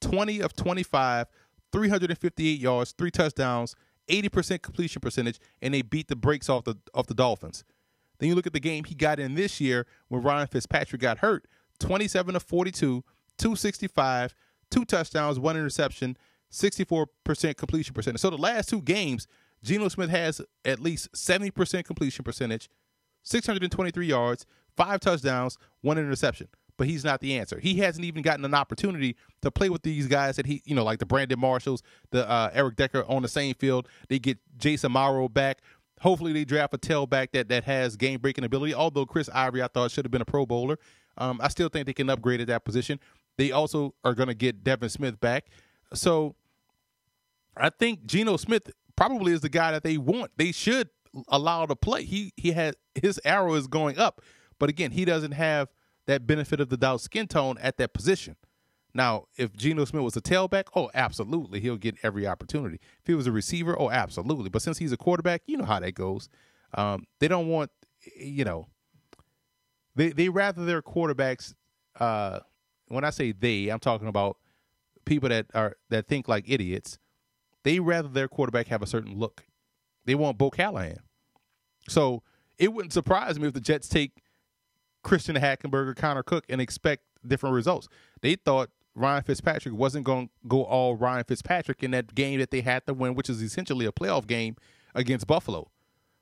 [0.00, 1.26] 20 of 25,
[1.72, 3.74] 358 yards, three touchdowns,
[4.08, 7.64] 80% completion percentage, and they beat the brakes off the off the Dolphins.
[8.18, 11.18] Then you look at the game he got in this year when Ryan Fitzpatrick got
[11.18, 11.46] hurt.
[11.78, 13.04] 27 of 42,
[13.38, 14.34] 265,
[14.70, 16.16] two touchdowns, one interception,
[16.50, 18.20] 64% completion percentage.
[18.20, 19.26] So the last two games,
[19.62, 22.68] Geno Smith has at least 70% completion percentage,
[23.22, 26.48] 623 yards, five touchdowns, one interception.
[26.78, 27.58] But he's not the answer.
[27.58, 30.84] He hasn't even gotten an opportunity to play with these guys that he, you know,
[30.84, 33.88] like the Brandon Marshalls, the uh, Eric Decker on the same field.
[34.10, 35.62] They get Jace Amaro back.
[36.00, 38.74] Hopefully, they draft a tailback that that has game breaking ability.
[38.74, 40.78] Although Chris Ivory, I thought should have been a Pro Bowler.
[41.18, 43.00] Um, I still think they can upgrade at that position.
[43.38, 45.46] They also are going to get Devin Smith back.
[45.94, 46.34] So
[47.56, 50.32] I think Geno Smith probably is the guy that they want.
[50.36, 50.90] They should
[51.28, 52.04] allow to play.
[52.04, 54.20] He he has his arrow is going up,
[54.58, 55.68] but again, he doesn't have
[56.06, 58.36] that benefit of the doubt skin tone at that position.
[58.96, 62.76] Now, if Geno Smith was a tailback, oh, absolutely, he'll get every opportunity.
[63.00, 64.48] If he was a receiver, oh, absolutely.
[64.48, 66.30] But since he's a quarterback, you know how that goes.
[66.72, 67.70] Um, they don't want,
[68.18, 68.68] you know,
[69.94, 71.54] they they rather their quarterbacks.
[72.00, 72.40] Uh,
[72.88, 74.38] when I say they, I'm talking about
[75.04, 76.98] people that are that think like idiots.
[77.64, 79.44] They rather their quarterback have a certain look.
[80.06, 81.00] They want Bo Callahan.
[81.86, 82.22] So
[82.58, 84.22] it wouldn't surprise me if the Jets take
[85.02, 87.88] Christian Hackenberg or Connor Cook, and expect different results.
[88.22, 92.50] They thought Ryan Fitzpatrick wasn't going to go all Ryan Fitzpatrick in that game that
[92.50, 94.56] they had to win, which is essentially a playoff game
[94.94, 95.70] against Buffalo.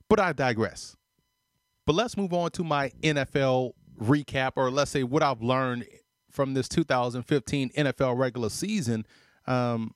[0.09, 0.97] But I digress.
[1.87, 5.87] But let's move on to my NFL recap, or let's say what I've learned
[6.31, 9.07] from this 2015 NFL regular season.
[9.47, 9.95] Um,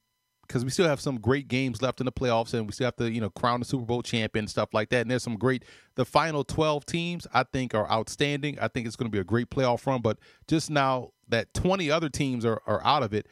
[0.49, 2.97] because we still have some great games left in the playoffs, and we still have
[2.97, 5.03] to, you know, crown the Super Bowl champion and stuff like that.
[5.03, 5.65] And there's some great.
[5.95, 8.59] The final 12 teams, I think, are outstanding.
[8.59, 10.01] I think it's going to be a great playoff run.
[10.01, 13.27] But just now that 20 other teams are are out of it,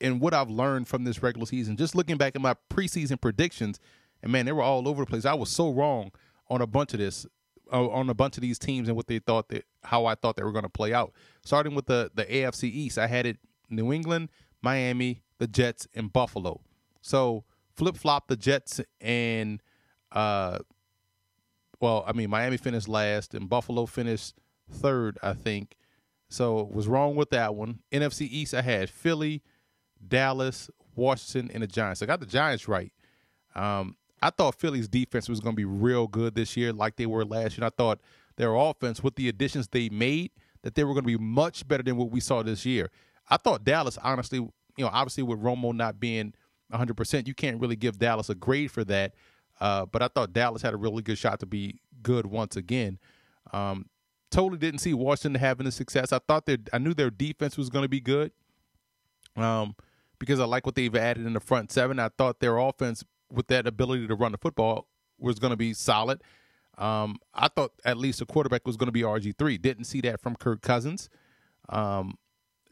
[0.00, 3.78] and what I've learned from this regular season, just looking back at my preseason predictions,
[4.22, 5.24] and man, they were all over the place.
[5.26, 6.10] I was so wrong
[6.48, 7.26] on a bunch of this,
[7.72, 10.36] uh, on a bunch of these teams and what they thought that how I thought
[10.36, 11.12] they were going to play out.
[11.44, 13.36] Starting with the the AFC East, I had it
[13.68, 14.30] New England,
[14.62, 16.60] Miami, the Jets, and Buffalo.
[17.00, 17.42] So
[17.74, 19.60] flip flop the Jets and
[20.12, 20.60] uh
[21.80, 24.34] well, I mean Miami finished last and Buffalo finished
[24.70, 25.74] third, I think.
[26.28, 27.80] So was wrong with that one.
[27.90, 29.42] NFC East I had Philly,
[30.06, 32.02] Dallas, Washington, and the Giants.
[32.02, 32.92] I got the Giants right.
[33.56, 37.06] Um, I thought Philly's defense was going to be real good this year, like they
[37.06, 37.66] were last year.
[37.66, 37.98] I thought
[38.36, 40.30] their offense, with the additions they made,
[40.62, 42.92] that they were going to be much better than what we saw this year.
[43.28, 44.46] I thought Dallas, honestly,
[44.82, 46.34] you know, obviously with Romo not being
[46.72, 49.14] 100%, you can't really give Dallas a grade for that.
[49.60, 52.98] Uh, but I thought Dallas had a really good shot to be good once again.
[53.52, 53.86] Um,
[54.32, 56.12] totally didn't see Washington having the success.
[56.12, 58.32] I thought that I knew their defense was going to be good.
[59.36, 59.76] Um,
[60.18, 62.00] because I like what they've added in the front seven.
[62.00, 65.74] I thought their offense, with that ability to run the football, was going to be
[65.74, 66.22] solid.
[66.76, 69.58] Um, I thought at least a quarterback was going to be RG three.
[69.58, 71.08] Didn't see that from Kirk Cousins.
[71.68, 72.18] Um,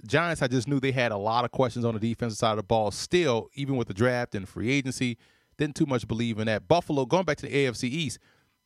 [0.07, 2.57] Giants, I just knew they had a lot of questions on the defensive side of
[2.59, 2.91] the ball.
[2.91, 5.19] Still, even with the draft and free agency,
[5.59, 6.69] didn't too much believe in that.
[6.69, 8.19] Buffalo, going back to the AFC East,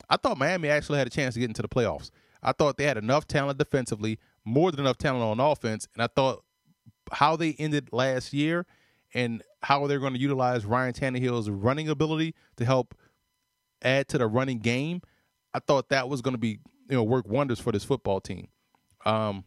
[0.09, 2.11] I thought Miami actually had a chance to get into the playoffs.
[2.43, 6.09] I thought they had enough talent defensively, more than enough talent on offense, and I
[6.09, 6.45] thought
[7.13, 8.67] how they ended last year
[9.15, 12.95] and how they're going to utilize Ryan Tannehill's running ability to help
[13.83, 15.01] add to the running game.
[15.53, 18.49] I thought that was going to be you know work wonders for this football team.
[19.05, 19.45] Um,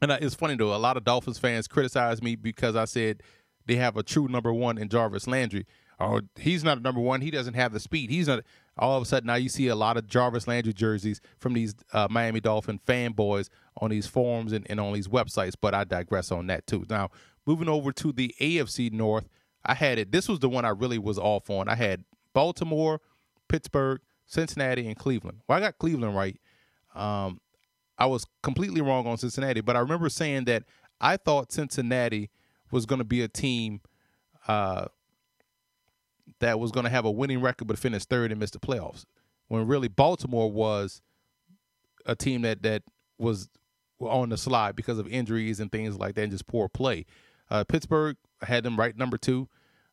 [0.00, 3.22] and it's funny though, a lot of Dolphins fans criticize me because I said
[3.66, 5.66] they have a true number one in Jarvis Landry.
[5.98, 7.22] Oh, he's not a number one.
[7.22, 8.10] He doesn't have the speed.
[8.10, 8.44] He's not.
[8.78, 11.74] All of a sudden, now you see a lot of Jarvis Landry jerseys from these
[11.94, 15.54] uh, Miami Dolphin fanboys on these forums and, and on these websites.
[15.58, 16.84] But I digress on that too.
[16.90, 17.10] Now,
[17.46, 19.28] moving over to the AFC North,
[19.64, 20.12] I had it.
[20.12, 21.68] This was the one I really was off on.
[21.68, 22.04] I had
[22.34, 23.00] Baltimore,
[23.48, 25.40] Pittsburgh, Cincinnati, and Cleveland.
[25.48, 26.38] Well, I got Cleveland right.
[26.94, 27.40] Um,
[27.98, 30.64] I was completely wrong on Cincinnati, but I remember saying that
[31.00, 32.30] I thought Cincinnati
[32.70, 33.80] was going to be a team
[34.48, 34.86] uh,
[36.40, 39.04] that was going to have a winning record but finish third and miss the playoffs.
[39.48, 41.00] When really Baltimore was
[42.04, 42.82] a team that that
[43.18, 43.48] was
[44.00, 47.06] on the slide because of injuries and things like that and just poor play.
[47.50, 49.48] Uh, Pittsburgh had them right number two.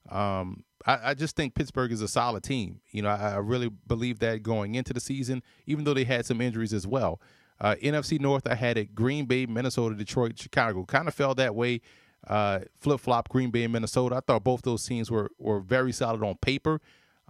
[0.10, 2.82] Um, I, I, just think Pittsburgh is a solid team.
[2.92, 6.26] You know, I, I, really believe that going into the season, even though they had
[6.26, 7.22] some injuries as well.
[7.62, 10.84] Uh, NFC North, I had it Green Bay, Minnesota, Detroit, Chicago.
[10.86, 11.82] Kind of fell that way
[12.28, 14.16] uh, flip flop Green Bay and Minnesota.
[14.16, 16.80] I thought both those teams were were very solid on paper.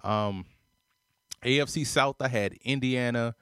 [0.04, 0.46] Um,
[1.44, 3.36] AFC South, I had Indiana.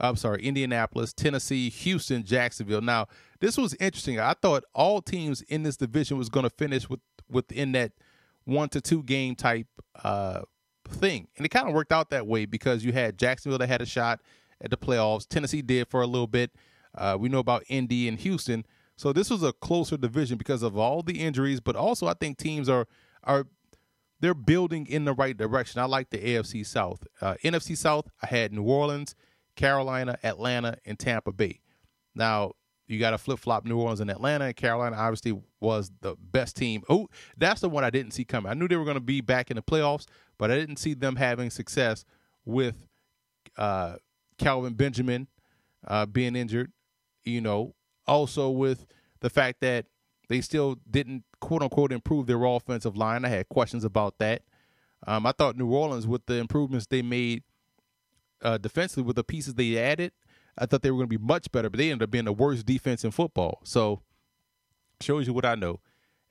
[0.00, 2.80] I'm sorry, Indianapolis, Tennessee, Houston, Jacksonville.
[2.80, 3.08] Now,
[3.40, 4.20] this was interesting.
[4.20, 7.92] I thought all teams in this division was going to finish with within that
[8.44, 9.66] one to two game type
[10.04, 10.42] uh,
[10.88, 13.82] thing, and it kind of worked out that way because you had Jacksonville that had
[13.82, 14.20] a shot
[14.60, 15.26] at the playoffs.
[15.28, 16.50] Tennessee did for a little bit.
[16.94, 18.64] Uh, we know about Indy and Houston.
[18.96, 22.38] So this was a closer division because of all the injuries, but also I think
[22.38, 22.86] teams are
[23.22, 23.46] are
[24.20, 25.80] they're building in the right direction.
[25.80, 27.06] I like the AFC South.
[27.20, 29.14] Uh, NFC South, I had New Orleans,
[29.54, 31.60] Carolina, Atlanta, and Tampa Bay.
[32.16, 32.54] Now
[32.88, 34.46] you got to flip flop New Orleans and Atlanta.
[34.46, 36.82] And Carolina obviously was the best team.
[36.88, 38.50] Oh, that's the one I didn't see coming.
[38.50, 40.06] I knew they were going to be back in the playoffs,
[40.38, 42.04] but I didn't see them having success
[42.44, 42.88] with
[43.56, 43.96] uh,
[44.38, 45.28] Kelvin Benjamin
[45.86, 46.72] uh, being injured.
[47.24, 47.74] You know,
[48.06, 48.86] also with
[49.20, 49.86] the fact that
[50.28, 53.24] they still didn't quote unquote improve their offensive line.
[53.24, 54.42] I had questions about that.
[55.06, 57.42] Um, I thought New Orleans, with the improvements they made
[58.42, 60.12] uh, defensively, with the pieces they added,
[60.56, 62.32] I thought they were going to be much better, but they ended up being the
[62.32, 63.60] worst defense in football.
[63.64, 64.02] So
[65.00, 65.80] shows you what I know.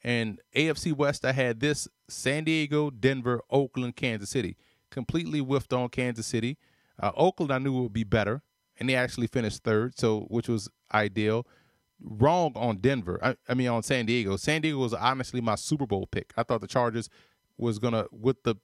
[0.04, 4.58] And AFC West, I had this San Diego, Denver, Oakland, Kansas City.
[4.89, 6.58] Completely whiffed on Kansas City.
[7.00, 8.42] Uh, Oakland, I knew would be better,
[8.80, 11.46] and they actually finished third, so which was ideal
[12.02, 13.20] wrong on Denver.
[13.24, 14.38] I, I, mean on San Diego.
[14.38, 16.34] San Diego was honestly my Super Bowl pick.
[16.38, 17.10] I thought the Chargers
[17.58, 18.56] was gonna with the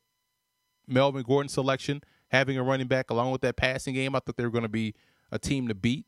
[0.87, 4.15] Melvin Gordon selection, having a running back along with that passing game.
[4.15, 4.93] I thought they were gonna be
[5.31, 6.05] a team to beat.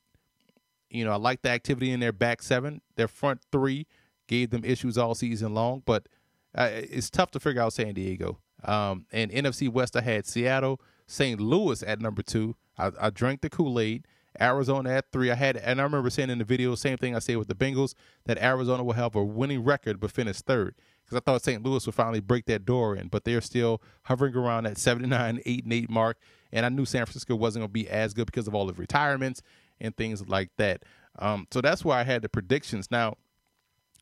[0.89, 2.81] You know, I like the activity in their back seven.
[2.95, 3.87] Their front three
[4.27, 6.07] gave them issues all season long, but
[6.53, 8.39] uh, it's tough to figure out San Diego.
[8.63, 11.39] Um, and NFC West, I had Seattle, St.
[11.39, 12.55] Louis at number two.
[12.77, 14.05] I, I drank the Kool Aid.
[14.39, 15.31] Arizona at three.
[15.31, 17.55] I had, and I remember saying in the video, same thing I said with the
[17.55, 17.93] Bengals,
[18.25, 20.75] that Arizona will have a winning record but finish third.
[21.03, 21.63] Because I thought St.
[21.63, 25.63] Louis would finally break that door in, but they're still hovering around that 79, 8
[25.63, 26.17] and 8 mark.
[26.51, 28.73] And I knew San Francisco wasn't going to be as good because of all the
[28.73, 29.41] retirements
[29.79, 30.83] and things like that.
[31.19, 32.89] Um, so that's why I had the predictions.
[32.89, 33.17] Now,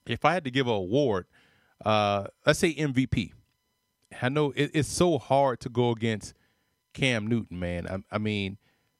[0.05, 1.25] if I had to give an award,
[1.85, 3.33] uh, let's say MVP.
[4.21, 6.33] I know it, it's so hard to go against
[6.93, 7.87] Cam Newton, man.
[7.87, 8.57] I, I mean,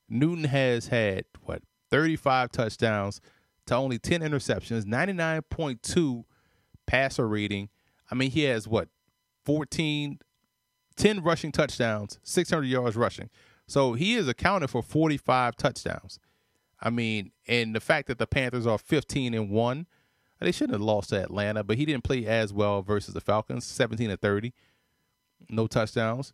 [0.10, 3.22] Newton has had what 35 touchdowns
[3.68, 6.26] to only 10 interceptions, 99.2
[6.86, 7.70] passer rating.
[8.12, 8.90] I mean, he has what
[9.46, 10.20] 14
[10.96, 13.30] 10 rushing touchdowns, 600 yards rushing.
[13.68, 16.20] So he is accounted for 45 touchdowns.
[16.80, 19.88] I mean, and the fact that the Panthers are 15 and 1,
[20.40, 23.66] they shouldn't have lost to Atlanta, but he didn't play as well versus the Falcons,
[23.66, 24.54] 17 and 30.
[25.50, 26.34] No touchdowns.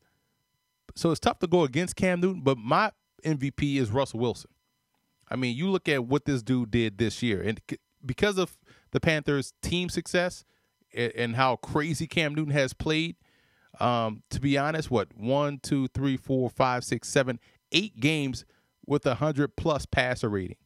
[0.95, 2.91] So it's tough to go against Cam Newton, but my
[3.23, 4.51] MVP is Russell Wilson.
[5.29, 7.61] I mean, you look at what this dude did this year, and
[8.05, 8.57] because of
[8.91, 10.43] the Panthers' team success
[10.93, 13.15] and how crazy Cam Newton has played,
[13.79, 17.39] um, to be honest, what one, two, three, four, five, six, seven,
[17.71, 18.45] eight games
[18.85, 20.57] with a hundred plus passer rating.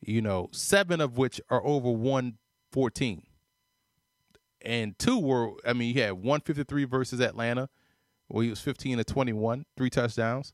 [0.00, 2.36] You know, seven of which are over one
[2.70, 3.22] fourteen,
[4.60, 5.52] and two were.
[5.66, 7.70] I mean, he had one fifty three versus Atlanta,
[8.28, 10.52] where he was fifteen to twenty one, three touchdowns.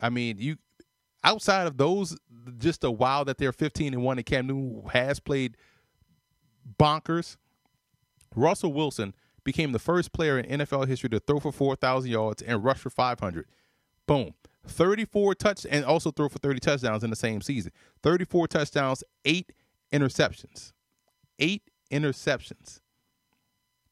[0.00, 0.56] I mean, you
[1.24, 2.16] outside of those,
[2.58, 5.56] just a while that they're 15 and one, and Cam Newton has played
[6.78, 7.36] bonkers.
[8.36, 12.62] Russell Wilson became the first player in NFL history to throw for 4,000 yards and
[12.62, 13.46] rush for 500.
[14.06, 14.34] Boom.
[14.66, 17.70] 34 touch and also throw for 30 touchdowns in the same season.
[18.02, 19.52] 34 touchdowns, 8
[19.92, 20.72] interceptions.
[21.38, 22.80] 8 interceptions.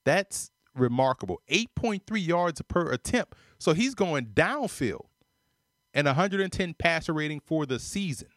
[0.05, 1.40] That's remarkable.
[1.50, 3.34] 8.3 yards per attempt.
[3.58, 5.06] So he's going downfield
[5.94, 8.28] and 110 passer rating for the season.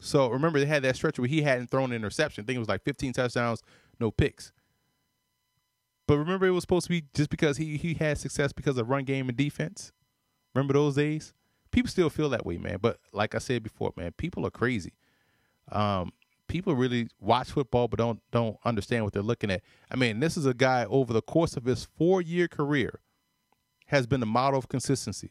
[0.00, 2.44] So remember, they had that stretch where he hadn't thrown an interception.
[2.44, 3.62] I think it was like 15 touchdowns,
[3.98, 4.52] no picks.
[6.06, 8.88] But remember, it was supposed to be just because he he had success because of
[8.88, 9.92] run game and defense.
[10.54, 11.34] Remember those days?
[11.70, 12.78] People still feel that way, man.
[12.80, 14.94] But like I said before, man, people are crazy.
[15.70, 16.12] Um,
[16.48, 19.62] people really watch football but don't don't understand what they're looking at.
[19.90, 23.00] I mean, this is a guy over the course of his four year career
[23.86, 25.30] has been a model of consistency.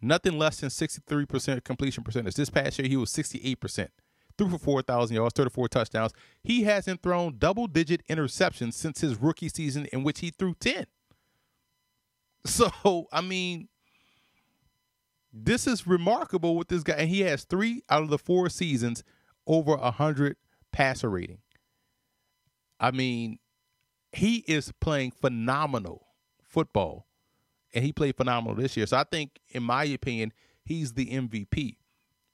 [0.00, 2.34] Nothing less than 63% completion percentage.
[2.34, 3.88] This past year, he was 68%.
[4.36, 6.12] Threw for 4,000 yards, 34 touchdowns.
[6.42, 10.86] He hasn't thrown double digit interceptions since his rookie season, in which he threw 10.
[12.46, 12.70] So,
[13.10, 13.68] I mean,
[15.32, 16.94] this is remarkable with this guy.
[16.94, 19.02] And he has three out of the four seasons
[19.46, 20.36] over 100
[20.72, 21.38] passer rating.
[22.80, 23.38] I mean,
[24.12, 26.06] he is playing phenomenal
[26.42, 27.06] football
[27.72, 28.86] and he played phenomenal this year.
[28.86, 30.32] So I think, in my opinion,
[30.64, 31.76] he's the MVP.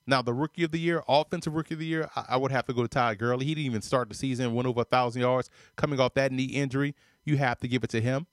[0.06, 2.72] Now, the rookie of the year, offensive rookie of the year, I, would have to
[2.72, 3.46] go to Todd Gurley.
[3.46, 6.44] He didn't even start the season, went over a thousand yards, coming off that knee
[6.44, 6.94] injury.
[7.24, 8.26] You have to give it to him.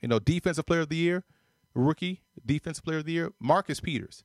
[0.00, 1.24] You know, defensive player of the year,
[1.74, 4.24] rookie, defensive player of the year, Marcus Peters.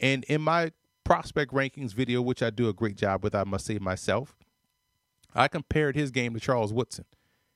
[0.00, 0.72] And in my
[1.04, 4.36] prospect rankings video, which I do a great job with, I must say myself,
[5.34, 7.04] I compared his game to Charles Woodson.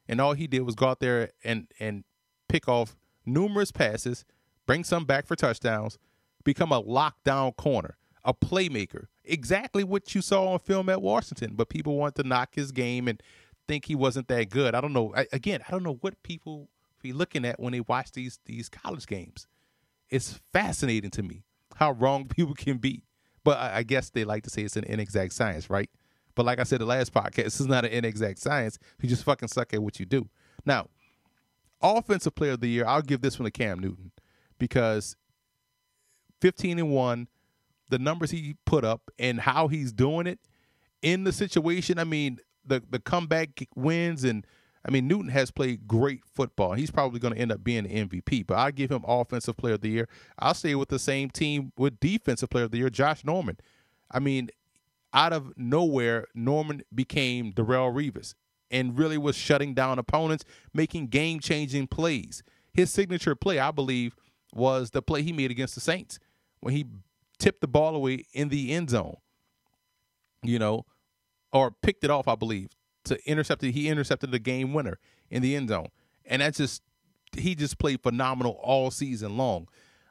[0.08, 2.04] And all he did was go out there and and
[2.48, 4.24] pick off numerous passes,
[4.66, 5.98] bring some back for touchdowns,
[6.44, 9.06] become a lockdown corner, a playmaker.
[9.24, 13.08] Exactly what you saw on film at Washington, but people want to knock his game
[13.08, 13.20] and
[13.66, 14.74] think he wasn't that good.
[14.74, 15.12] I don't know.
[15.16, 16.68] I, again, I don't know what people
[17.02, 19.46] be looking at when they watch these these college games.
[20.08, 21.42] It's fascinating to me
[21.76, 23.02] how wrong people can be.
[23.46, 25.88] But I, guess they like to say it's an inexact science, right?
[26.34, 28.76] But like I said the last podcast, this is not an inexact science.
[29.00, 30.28] You just fucking suck at what you do.
[30.64, 30.88] Now,
[31.80, 34.10] offensive player of the year, I'll give this one to Cam Newton
[34.58, 35.14] because
[36.40, 37.28] 15 and 1,
[37.88, 40.40] the numbers he put up and how he's doing it
[41.00, 42.00] in the situation.
[42.00, 44.44] I mean, the the comeback wins and
[44.86, 46.74] I mean Newton has played great football.
[46.74, 49.74] He's probably going to end up being the MVP, but I give him offensive player
[49.74, 50.08] of the year.
[50.38, 53.58] I'll stay with the same team with defensive player of the year, Josh Norman.
[54.10, 54.50] I mean,
[55.12, 58.34] out of nowhere, Norman became Darrelle Revis
[58.70, 62.42] and really was shutting down opponents, making game changing plays.
[62.72, 64.14] His signature play, I believe,
[64.52, 66.18] was the play he made against the Saints
[66.60, 66.86] when he
[67.38, 69.16] tipped the ball away in the end zone,
[70.42, 70.84] you know,
[71.52, 72.68] or picked it off, I believe,
[73.06, 73.72] to intercept it.
[73.72, 74.98] He intercepted the game winner
[75.30, 75.88] in the end zone.
[76.24, 76.82] And that's just,
[77.36, 79.68] he just played phenomenal all season long.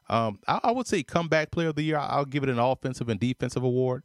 [0.10, 1.98] Um, I, I, would say comeback player of the year.
[1.98, 4.04] I'll give it an offensive and defensive award.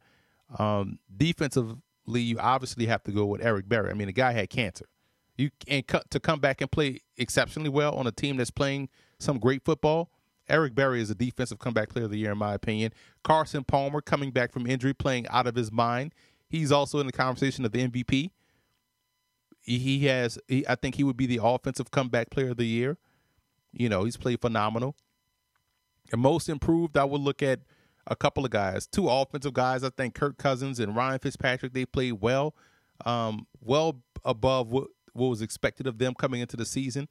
[0.58, 1.76] Um, defensive
[2.18, 3.90] you obviously have to go with Eric Berry.
[3.90, 4.86] I mean, the guy had cancer.
[5.36, 8.88] You and to come back and play exceptionally well on a team that's playing
[9.18, 10.10] some great football.
[10.48, 12.92] Eric Berry is a defensive comeback player of the year, in my opinion.
[13.22, 16.12] Carson Palmer coming back from injury, playing out of his mind.
[16.48, 18.30] He's also in the conversation of the MVP.
[19.78, 22.98] He has, he, I think, he would be the offensive comeback player of the year.
[23.72, 24.96] You know, he's played phenomenal.
[26.12, 27.60] And most improved, I would look at
[28.06, 29.84] a couple of guys, two offensive guys.
[29.84, 32.54] I think Kirk Cousins and Ryan Fitzpatrick they played well,
[33.04, 37.08] um, well above what, what was expected of them coming into the season.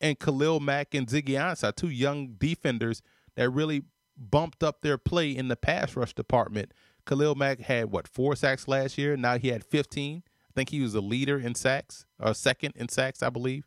[0.00, 3.02] And Khalil Mack and Ziggy Ansah, two young defenders
[3.36, 3.82] that really
[4.16, 6.72] bumped up their play in the pass rush department.
[7.06, 9.16] Khalil Mack had what four sacks last year.
[9.16, 10.22] Now he had 15.
[10.54, 13.66] I think he was a leader in sacks, or second in sacks, I believe.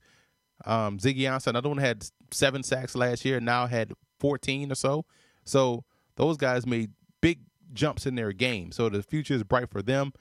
[0.65, 3.39] Um, Ziggy Ansah, another one had seven sacks last year.
[3.41, 5.05] Now had 14 or so.
[5.43, 5.83] So
[6.15, 7.39] those guys made big
[7.73, 8.71] jumps in their game.
[8.71, 10.13] So the future is bright for them.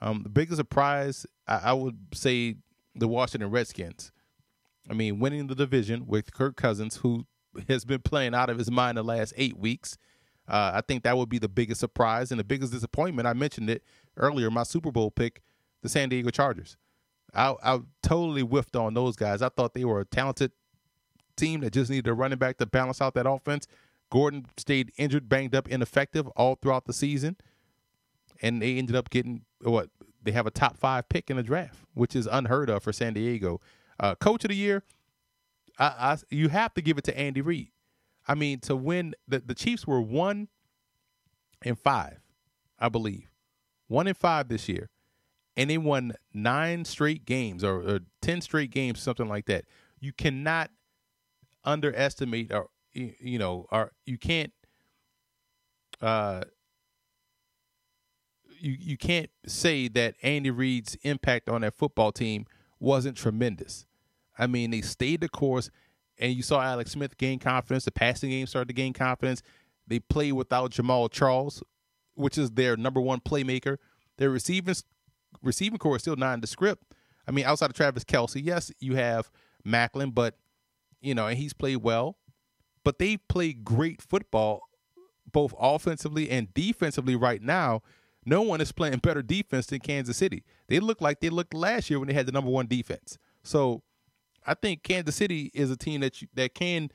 [0.00, 2.56] Um, the biggest surprise, I, I, would say,
[2.94, 4.12] the Washington Redskins.
[4.88, 7.26] I mean, winning the division with Kirk Cousins, who
[7.68, 9.98] has been playing out of his mind the last eight weeks.
[10.48, 13.28] Uh, I think that would be the biggest surprise and the biggest disappointment.
[13.28, 13.84] I mentioned it
[14.16, 14.50] earlier.
[14.50, 15.40] My Super Bowl pick,
[15.82, 16.76] the San Diego Chargers.
[17.34, 19.42] I, I totally whiffed on those guys.
[19.42, 20.52] I thought they were a talented
[21.36, 23.66] team that just needed a running back to balance out that offense.
[24.10, 27.36] Gordon stayed injured, banged up, ineffective all throughout the season,
[28.42, 29.88] and they ended up getting what
[30.22, 33.14] they have a top five pick in the draft, which is unheard of for San
[33.14, 33.60] Diego.
[33.98, 34.82] Uh, Coach of the year,
[35.78, 37.70] I, I, you have to give it to Andy Reid.
[38.28, 40.48] I mean, to win the the Chiefs were one
[41.62, 42.20] and five,
[42.78, 43.30] I believe,
[43.88, 44.90] one and five this year,
[45.56, 49.64] and they won nine straight games or, or ten straight games, something like that.
[50.00, 50.70] You cannot
[51.64, 54.52] underestimate or you know or you can't
[56.00, 56.42] uh
[58.58, 62.46] you you can't say that Andy Reid's impact on that football team
[62.78, 63.86] wasn't tremendous.
[64.38, 65.70] I mean, they stayed the course,
[66.18, 67.84] and you saw Alex Smith gain confidence.
[67.84, 69.42] The passing game started to gain confidence.
[69.86, 71.62] They played without Jamaal Charles,
[72.14, 73.78] which is their number one playmaker.
[74.18, 74.74] Their receiving
[75.42, 76.94] receiving corps is still nondescript.
[77.26, 79.30] I mean, outside of Travis Kelce, yes, you have
[79.66, 80.36] Maclin, but
[81.00, 82.16] you know, and he's played well.
[82.84, 84.62] But they play great football,
[85.30, 87.82] both offensively and defensively right now.
[88.24, 90.44] No one is playing better defense than Kansas City.
[90.68, 93.18] They look like they looked last year when they had the number one defense.
[93.42, 93.82] So
[94.46, 96.90] I think Kansas City is a team that you, that can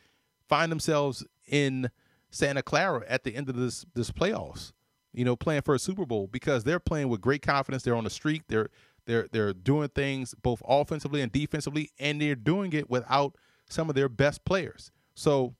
[0.47, 1.89] find themselves in
[2.29, 4.71] Santa Clara at the end of this this playoffs.
[5.17, 7.83] You know, playing for a Super Bowl because they're playing with great confidence.
[7.83, 8.43] They're on the streak.
[8.47, 8.69] They're
[9.05, 13.35] they're they're doing things both offensively and defensively, and they're doing it without
[13.69, 14.91] some of their best players.
[15.15, 15.55] So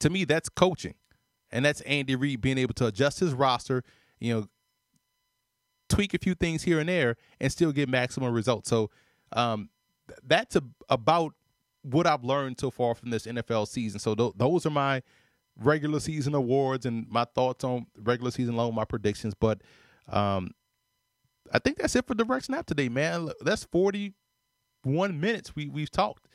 [0.00, 0.94] to me, that's coaching.
[1.50, 3.82] And that's Andy Reid being able to adjust his roster,
[4.18, 4.46] you know,
[5.88, 8.68] tweak a few things here and there and still get maximum results.
[8.68, 8.90] So
[9.32, 9.70] um,
[10.08, 11.32] th- that's a, about
[11.82, 13.98] what I've learned so far from this NFL season.
[13.98, 15.02] So th- those are my
[15.58, 19.34] regular season awards and my thoughts on regular season long, my predictions.
[19.34, 19.62] But
[20.08, 20.52] um,
[21.52, 23.30] I think that's it for direct snap today, man.
[23.40, 26.26] That's 41 minutes we, we've talked.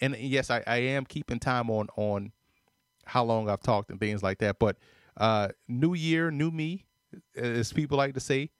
[0.00, 2.32] And yes, I, I am keeping time on on
[3.06, 4.58] how long I've talked and things like that.
[4.58, 4.76] But
[5.16, 6.86] uh, new year, new me,
[7.36, 8.50] as people like to say.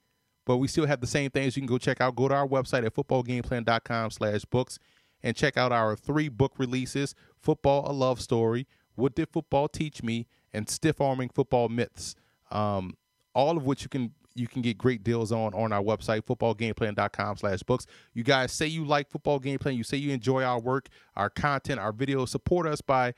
[0.45, 1.57] But we still have the same things.
[1.57, 2.15] You can go check out.
[2.15, 4.77] Go to our website at footballgameplan.com slash books
[5.23, 10.03] and check out our three book releases, Football, A Love Story, What Did Football Teach
[10.03, 12.15] Me, and Stiff Arming Football Myths.
[12.51, 12.95] Um,
[13.33, 17.37] all of which you can you can get great deals on on our website footballgameplan.com
[17.37, 17.85] slash books.
[18.13, 19.75] You guys say you like football game plan.
[19.75, 22.29] You say you enjoy our work our content our videos.
[22.29, 23.13] Support us by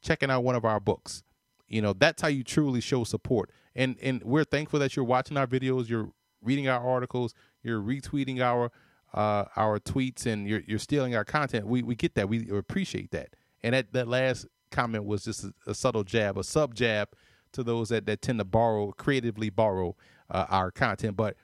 [0.00, 1.22] checking out one of our books.
[1.68, 3.50] You know that's how you truly show support.
[3.74, 6.10] And and we're thankful that you're watching our videos you're
[6.42, 8.70] reading our articles you're retweeting our
[9.14, 11.66] uh our tweets and you're you're stealing our content.
[11.66, 12.28] We we get that.
[12.28, 13.30] We appreciate that.
[13.62, 17.08] And that that last comment was just a, a subtle jab a sub jab
[17.52, 19.96] to those that, that tend to borrow creatively borrow
[20.30, 21.16] uh, our content.
[21.16, 21.36] But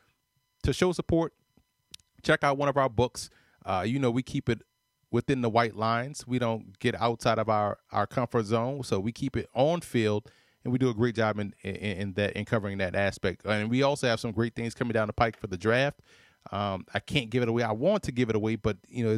[0.62, 1.32] to show support,
[2.22, 3.30] check out one of our books.
[3.64, 4.62] Uh, you know, we keep it
[5.10, 6.26] within the white lines.
[6.26, 8.82] We don't get outside of our, our comfort zone.
[8.82, 10.30] So we keep it on field
[10.64, 13.44] and we do a great job in, in, in that in covering that aspect.
[13.44, 16.00] And we also have some great things coming down the pike for the draft.
[16.50, 17.62] Um, I can't give it away.
[17.62, 19.16] I want to give it away, but you know,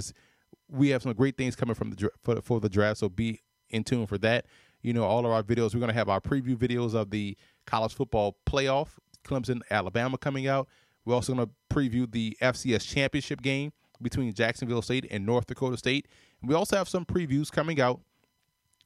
[0.68, 2.98] we have some great things coming from the for, for the draft.
[2.98, 3.40] So be
[3.70, 4.46] in tune for that
[4.84, 5.74] you know, all of our videos.
[5.74, 7.36] We're going to have our preview videos of the
[7.66, 8.90] college football playoff,
[9.24, 10.68] Clemson, Alabama coming out.
[11.04, 15.78] We're also going to preview the FCS championship game between Jacksonville State and North Dakota
[15.78, 16.06] State.
[16.40, 18.00] And we also have some previews coming out.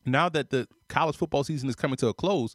[0.07, 2.55] Now that the college football season is coming to a close,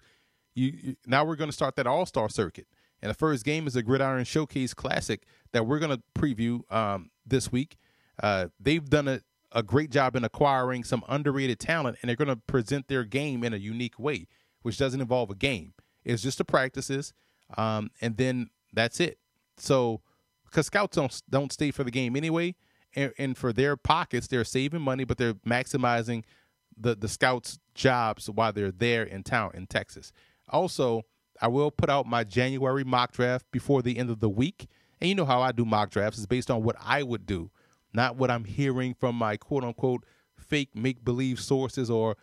[0.55, 2.67] you, you now we're going to start that All Star circuit.
[3.01, 7.09] And the first game is a Gridiron Showcase Classic that we're going to preview um,
[7.25, 7.75] this week.
[8.21, 9.19] Uh, they've done a
[9.53, 13.43] a great job in acquiring some underrated talent, and they're going to present their game
[13.43, 14.27] in a unique way,
[14.63, 15.73] which doesn't involve a game.
[16.03, 17.13] It's just the practices,
[17.55, 19.19] um, and then that's it.
[19.57, 20.01] So,
[20.45, 22.55] because scouts don't don't stay for the game anyway,
[22.95, 26.23] and, and for their pockets, they're saving money, but they're maximizing
[26.77, 30.11] the the scouts' jobs while they're there in town in Texas.
[30.49, 31.03] Also,
[31.41, 34.67] I will put out my January mock draft before the end of the week,
[34.99, 37.51] and you know how I do mock drafts is based on what I would do
[37.93, 40.05] not what I'm hearing from my quote unquote
[40.37, 42.17] fake make believe sources or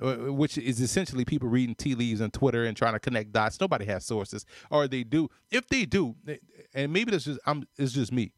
[0.00, 3.58] uh, which is essentially people reading tea leaves on Twitter and trying to connect dots.
[3.58, 5.30] Nobody has sources, or they do.
[5.50, 6.16] If they do,
[6.74, 8.32] and maybe that's just I'm, it's just me,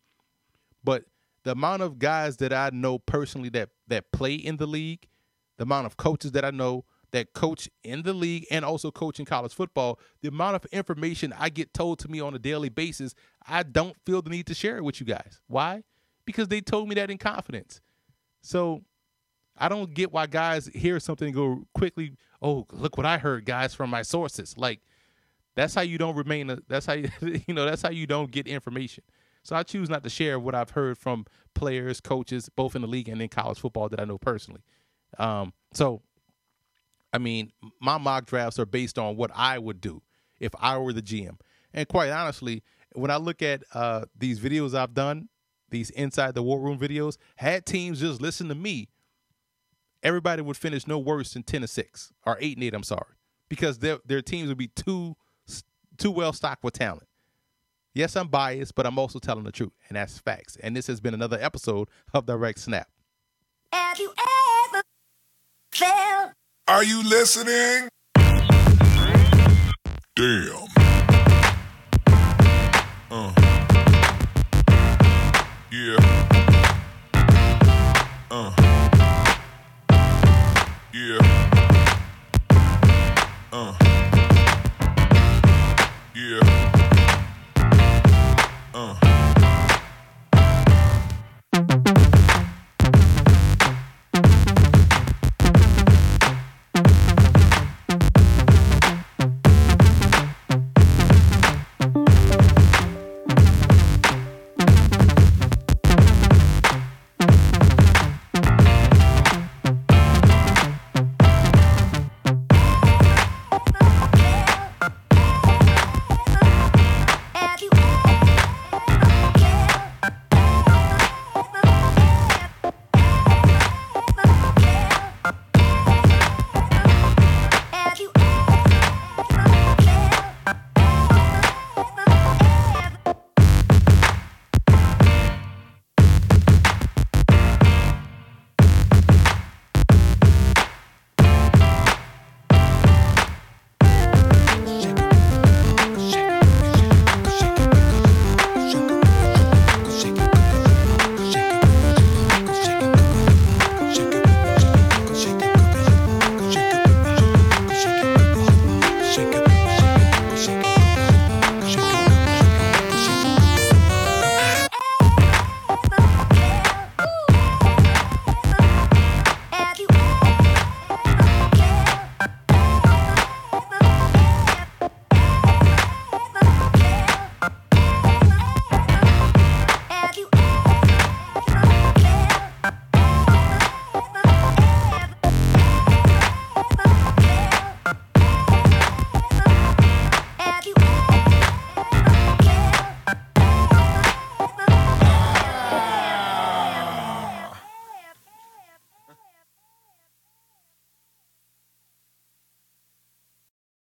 [0.84, 1.04] but
[1.42, 5.08] the amount of guys that I know personally that that play in the league,
[5.56, 9.18] the amount of coaches that I know that coach in the league and also coach
[9.18, 12.68] in college football, the amount of information I get told to me on a daily
[12.68, 13.14] basis,
[13.46, 15.40] I don't feel the need to share it with you guys.
[15.46, 15.82] Why?
[16.28, 17.80] Because they told me that in confidence.
[18.42, 18.82] So
[19.56, 22.12] I don't get why guys hear something go quickly,
[22.42, 24.58] oh, look what I heard, guys, from my sources.
[24.58, 24.80] Like
[25.56, 27.08] that's how you don't remain a, that's how you,
[27.46, 29.04] you know, that's how you don't get information.
[29.42, 31.24] So I choose not to share what I've heard from
[31.54, 34.60] players, coaches, both in the league and in college football that I know personally.
[35.18, 36.02] Um, so
[37.10, 40.02] I mean, my mock drafts are based on what I would do
[40.40, 41.40] if I were the GM.
[41.72, 42.62] And quite honestly,
[42.92, 45.30] when I look at uh, these videos I've done
[45.70, 48.88] these inside the war room videos, had teams just listen to me,
[50.02, 52.74] everybody would finish no worse than ten and six or eight and eight.
[52.74, 53.14] I'm sorry,
[53.48, 55.16] because their their teams would be too
[55.96, 57.08] too well stocked with talent.
[57.94, 60.56] Yes, I'm biased, but I'm also telling the truth, and that's facts.
[60.62, 62.88] And this has been another episode of Direct Snap.
[63.72, 64.12] Have you
[64.72, 64.82] ever
[65.72, 66.32] felt?
[66.68, 67.88] Are you listening?
[70.14, 70.68] Damn.
[73.10, 73.47] Uh.
[75.70, 75.98] Yeah.
[78.30, 78.52] Uh.
[80.94, 81.37] Yeah.